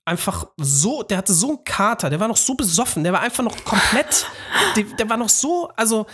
[0.04, 3.44] einfach so, der hatte so einen Kater, der war noch so besoffen, der war einfach
[3.44, 4.26] noch komplett,
[4.76, 6.06] der, der war noch so, also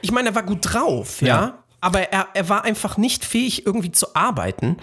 [0.00, 1.64] ich meine, er war gut drauf, ja, Ja.
[1.80, 4.76] aber er, er war einfach nicht fähig, irgendwie zu arbeiten.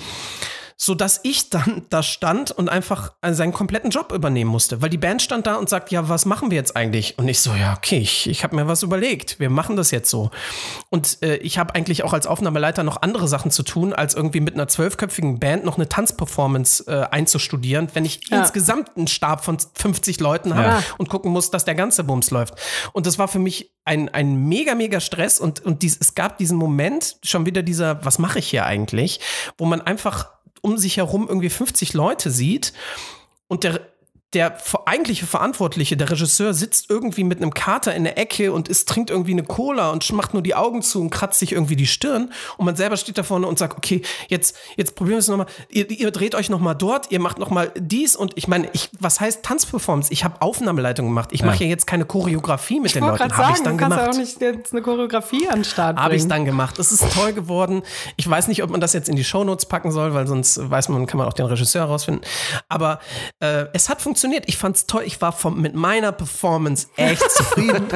[0.82, 4.82] So dass ich dann da stand und einfach äh, seinen kompletten Job übernehmen musste.
[4.82, 7.18] Weil die Band stand da und sagt, ja, was machen wir jetzt eigentlich?
[7.18, 9.40] Und ich so, ja, okay, ich, ich habe mir was überlegt.
[9.42, 10.32] Wir machen das jetzt so.
[10.90, 14.40] Und äh, ich habe eigentlich auch als Aufnahmeleiter noch andere Sachen zu tun, als irgendwie
[14.40, 18.40] mit einer zwölfköpfigen Band noch eine Tanzperformance äh, einzustudieren, wenn ich Ja.
[18.40, 20.84] insgesamt einen Stab von 50 Leuten habe Ja.
[20.98, 22.54] und gucken muss, dass der ganze Bums läuft.
[22.94, 25.40] Und das war für mich ein, ein mega, mega Stress.
[25.42, 29.20] Und, und dies, es gab diesen Moment, schon wieder dieser, was mache ich hier eigentlich,
[29.58, 30.30] wo man einfach
[30.62, 32.74] um sich herum irgendwie 50 Leute sieht
[33.47, 33.82] und der
[34.34, 38.88] der eigentliche Verantwortliche, der Regisseur, sitzt irgendwie mit einem Kater in der Ecke und ist,
[38.88, 41.88] trinkt irgendwie eine Cola und macht nur die Augen zu und kratzt sich irgendwie die
[41.88, 42.32] Stirn.
[42.58, 45.48] Und man selber steht da vorne und sagt, okay, jetzt, jetzt probieren wir es nochmal.
[45.70, 48.16] Ihr, ihr dreht euch nochmal dort, ihr macht nochmal dies.
[48.16, 50.14] Und ich meine, ich, was heißt Tanzperformance?
[50.14, 51.30] Ich habe Aufnahmeleitung gemacht.
[51.32, 53.36] Ich mache ja jetzt keine Choreografie mit Ich den Leuten.
[53.36, 54.16] Habe ich dann du kannst ja gemacht.
[54.16, 56.78] auch nicht jetzt eine Choreografie an den Start Habe ich dann gemacht.
[56.78, 57.82] Es ist toll geworden.
[58.16, 60.90] Ich weiß nicht, ob man das jetzt in die Shownotes packen soll, weil sonst weiß
[60.90, 62.22] man, kann man auch den Regisseur herausfinden.
[62.68, 63.00] Aber
[63.40, 64.19] äh, es hat funktioniert.
[64.46, 65.04] Ich fand es toll.
[65.06, 67.88] Ich war vom, mit meiner Performance echt zufrieden.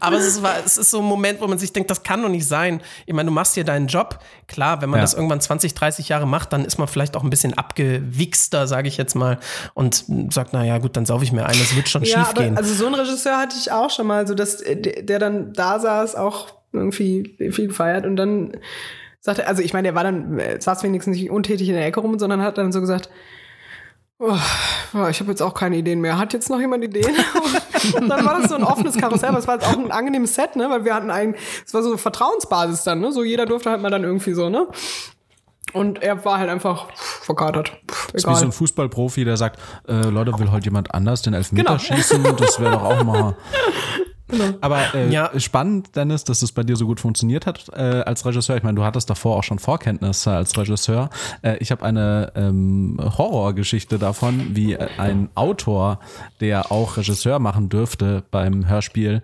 [0.00, 2.22] Aber es ist, war, es ist so ein Moment, wo man sich denkt, das kann
[2.22, 2.80] doch nicht sein.
[3.04, 4.18] Ich meine, du machst hier deinen Job.
[4.48, 5.02] Klar, wenn man Ja.
[5.02, 8.88] das irgendwann 20, 30 Jahre macht, dann ist man vielleicht auch ein bisschen abgewichster, sage
[8.88, 9.38] ich jetzt mal,
[9.74, 12.42] und sagt, naja, gut, dann saufe ich mir ein, das wird schon Ja, schief aber
[12.42, 12.56] gehen.
[12.56, 15.52] also so einen Regisseur hatte ich auch schon mal, so dass äh, der der dann
[15.52, 18.56] da saß, auch irgendwie viel gefeiert und dann
[19.20, 22.00] sagte, also ich meine, der war dann, äh, saß wenigstens nicht untätig in der Ecke
[22.00, 23.10] rum, sondern hat dann so gesagt,
[24.18, 26.18] Oh, ich habe jetzt auch keine Ideen mehr.
[26.18, 27.14] Hat jetzt noch jemand Ideen?
[27.96, 30.34] Und dann war das so ein offenes Karussell, aber es war jetzt auch ein angenehmes
[30.34, 30.70] Set, ne?
[30.70, 31.34] Weil wir hatten ein,
[31.66, 33.10] es war so eine Vertrauensbasis dann, ne?
[33.12, 34.68] So jeder durfte halt mal dann irgendwie so, ne?
[35.72, 37.72] Und er war halt einfach verkatert.
[37.90, 39.58] Pff, Das ist wie so ein Fußballprofi, der sagt,
[39.88, 41.78] äh, Leute, will heute jemand anders den Elfmeter Genau.
[41.78, 42.22] schießen?
[42.36, 43.36] Das wäre doch auch mal.
[44.60, 45.30] Aber äh, Ja.
[45.38, 48.56] spannend, Dennis, dass es bei dir so gut funktioniert hat äh, als Regisseur.
[48.56, 51.10] Ich meine, du hattest davor auch schon Vorkenntnisse als Regisseur.
[51.42, 55.98] Äh, ich habe eine ähm, Horrorgeschichte davon, wie äh, ein Autor,
[56.40, 59.22] der auch Regisseur machen dürfte beim Hörspiel,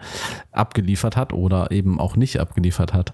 [0.53, 3.13] abgeliefert hat oder eben auch nicht abgeliefert hat.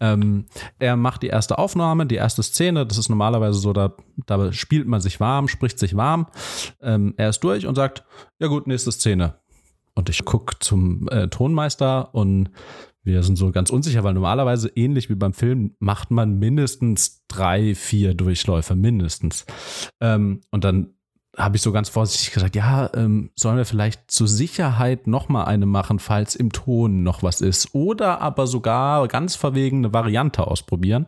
[0.00, 0.46] Ähm,
[0.78, 2.84] er macht die erste Aufnahme, die erste Szene.
[2.86, 3.92] Das ist normalerweise so, da,
[4.26, 6.26] da spielt man sich warm, spricht sich warm.
[6.82, 8.04] Ähm, er ist durch und sagt,
[8.40, 9.34] ja gut, nächste Szene.
[9.98, 12.50] Und ich gucke zum äh, Tonmeister und
[13.02, 17.74] wir sind so ganz unsicher, weil normalerweise ähnlich wie beim Film macht man mindestens drei,
[17.74, 19.44] vier Durchläufe, mindestens.
[20.00, 20.94] Ähm, und dann
[21.38, 25.44] habe ich so ganz vorsichtig gesagt, ja, ähm, sollen wir vielleicht zur Sicherheit noch mal
[25.44, 27.74] eine machen, falls im Ton noch was ist.
[27.74, 31.06] Oder aber sogar ganz verwegen eine Variante ausprobieren.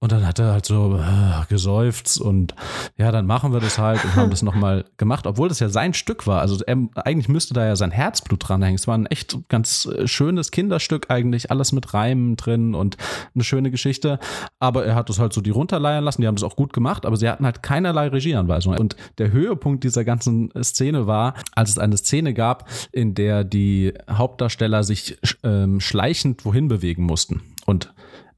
[0.00, 2.54] Und dann hat er halt so äh, geseufzt und
[2.96, 5.94] ja, dann machen wir das halt und haben das nochmal gemacht, obwohl das ja sein
[5.94, 6.40] Stück war.
[6.40, 8.76] Also er, eigentlich müsste da ja sein Herzblut dranhängen.
[8.76, 12.96] Es war ein echt ganz äh, schönes Kinderstück eigentlich, alles mit Reimen drin und
[13.34, 14.18] eine schöne Geschichte.
[14.58, 17.04] Aber er hat es halt so die runterleiern lassen, die haben das auch gut gemacht,
[17.04, 18.76] aber sie hatten halt keinerlei Regieanweisung.
[18.78, 23.92] Und der Höhepunkt dieser ganzen Szene war, als es eine Szene gab, in der die
[24.10, 27.42] Hauptdarsteller sich ähm, schleichend wohin bewegen mussten.
[27.66, 27.92] Und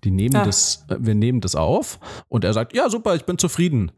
[0.05, 0.45] die nehmen Ah.
[0.45, 1.99] das, äh, wir nehmen das auf
[2.29, 3.93] und er sagt, ja, super, ich bin zufrieden.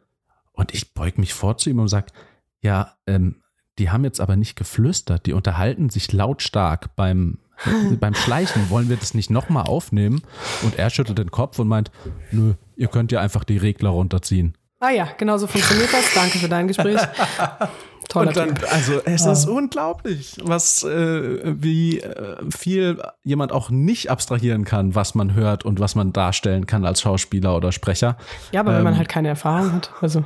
[0.53, 2.13] Und ich beug mich vor zu ihm und sag,
[2.61, 3.43] ja, ähm,
[3.79, 7.39] die haben jetzt aber nicht geflüstert, die unterhalten sich lautstark beim,
[8.01, 8.71] beim Schleichen.
[8.71, 10.23] Wollen wir das nicht nochmal aufnehmen?
[10.63, 11.91] Und er schüttelt den Kopf und meint,
[12.31, 14.57] nö, ihr könnt ja einfach die Regler runterziehen.
[14.79, 16.13] Ah ja, genau so funktioniert das.
[16.15, 17.01] Danke für dein Gespräch.
[18.09, 18.73] Toller Und dann, Typ.
[18.73, 25.15] also es ist unglaublich, was äh, wie äh, viel jemand auch nicht abstrahieren kann, was
[25.15, 28.17] man hört und was man darstellen kann als Schauspieler oder Sprecher.
[28.53, 29.91] Ja, aber wenn man ähm, halt keine Erfahrung hat.
[30.01, 30.25] Also.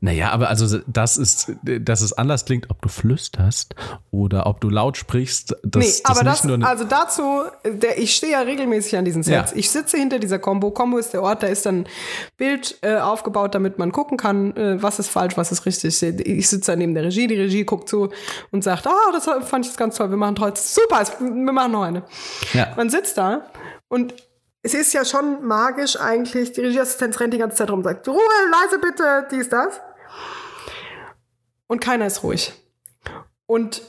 [0.00, 3.74] Naja, aber also das ist, dass es anders klingt, ob du flüsterst
[4.12, 5.56] oder ob du laut sprichst.
[5.64, 9.50] Das, nee, aber das, eine- also dazu, der, ich stehe ja regelmäßig an diesen Sets.
[9.50, 9.56] Ja.
[9.56, 10.70] Ich sitze hinter dieser Combo.
[10.70, 11.88] Combo ist der Ort, da ist dann ein
[12.36, 16.00] Bild äh, aufgebaut, damit man gucken kann, äh, was ist falsch, was ist richtig.
[16.00, 18.10] Ich sitze da neben der Regie, die Regie guckt zu
[18.52, 21.72] und sagt, ah, das fand ich jetzt ganz toll, wir machen heute, super, wir machen
[21.72, 22.04] noch eine.
[22.52, 22.72] Ja.
[22.76, 23.46] Man sitzt da
[23.88, 24.14] und
[24.62, 28.06] es ist ja schon magisch eigentlich, die Regieassistenz rennt die ganze Zeit rum und sagt,
[28.06, 28.18] Ruhe,
[28.50, 29.80] leise bitte, dies, das.
[31.68, 32.52] Und keiner ist ruhig.
[33.46, 33.82] Und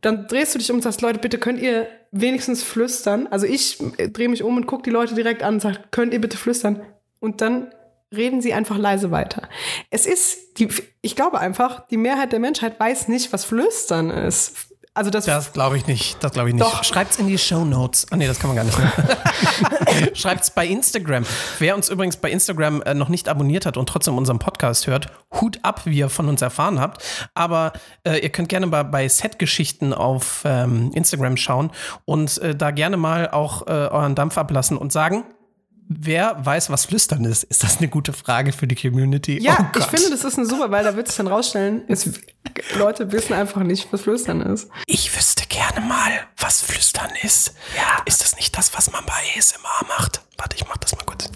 [0.00, 3.26] dann drehst du dich um und sagst, Leute, bitte könnt ihr wenigstens flüstern.
[3.28, 6.12] Also ich äh, drehe mich um und gucke die Leute direkt an und sage, könnt
[6.12, 6.82] ihr bitte flüstern?
[7.18, 7.72] Und dann
[8.14, 9.48] reden sie einfach leise weiter.
[9.90, 10.68] Es ist, die,
[11.00, 14.68] ich glaube einfach, die Mehrheit der Menschheit weiß nicht, was flüstern ist.
[14.94, 16.22] Also das, Das glaube ich nicht.
[16.22, 16.66] Das glaube ich nicht.
[16.66, 16.84] Doch.
[16.84, 18.06] Schreibt's in die Show Notes.
[18.10, 18.76] Ah nee, das kann man gar nicht.
[20.14, 21.24] Schreibt's bei Instagram.
[21.58, 25.06] Wer uns übrigens bei Instagram äh, noch nicht abonniert hat und trotzdem unseren Podcast hört,
[25.40, 27.02] Hut ab, wie ihr von uns erfahren habt.
[27.34, 27.72] Aber
[28.04, 31.70] äh, ihr könnt gerne mal bei Set-Geschichten auf ähm, Instagram schauen
[32.04, 35.24] und äh, da gerne mal auch äh, euren Dampf ablassen und sagen,
[35.88, 37.44] wer weiß, was Flüstern ist.
[37.44, 39.42] Ist das eine gute Frage für die Community?
[39.42, 42.20] ja, Oh ich finde, das ist eine super, weil da wird sich dann rausstellen, es,
[42.76, 44.68] Leute wissen einfach nicht, was flüstern ist.
[44.86, 47.54] Ich wüsste gerne mal, was Flüstern ist.
[47.76, 48.02] Ja.
[48.04, 50.22] Ist das nicht das, was man bei ASMR macht?
[50.36, 51.30] Warte, ich mach das mal kurz.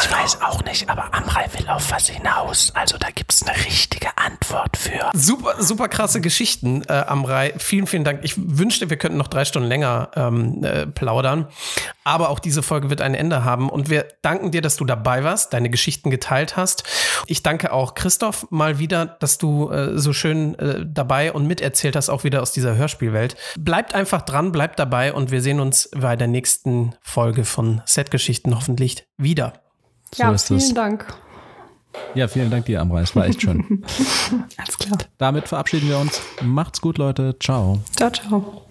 [0.00, 2.72] Ich weiß auch nicht, aber Amrei will auf was hinaus.
[2.74, 5.10] Also da gibt es eine richtige Antwort für.
[5.12, 7.52] Super, super krasse Geschichten, äh, Amrei.
[7.58, 8.20] Vielen, vielen Dank.
[8.22, 11.46] Ich wünschte, wir könnten noch drei Stunden länger ähm, äh, plaudern.
[12.04, 13.68] Aber auch diese Folge wird ein Ende haben.
[13.68, 16.84] Und wir danken dir, dass du dabei warst, deine Geschichten geteilt hast.
[17.26, 21.96] Ich danke auch Christoph mal wieder, dass du äh, so schön äh, dabei und miterzählt
[21.96, 23.36] hast, auch wieder aus dieser Hörspielwelt.
[23.58, 28.54] Bleibt einfach dran, bleibt dabei und wir sehen uns bei der nächsten Folge von Setgeschichten
[28.54, 29.54] hoffentlich wieder.
[30.14, 30.74] So ja, ist vielen es.
[30.74, 31.14] Dank.
[32.14, 33.02] Ja, vielen Dank dir, Amrei.
[33.02, 33.84] Es war echt schön.
[34.56, 34.98] Alles klar.
[35.18, 36.20] Damit verabschieden wir uns.
[36.42, 37.36] Macht's gut, Leute.
[37.38, 37.80] Ciao.
[37.96, 38.66] Ciao, ciao.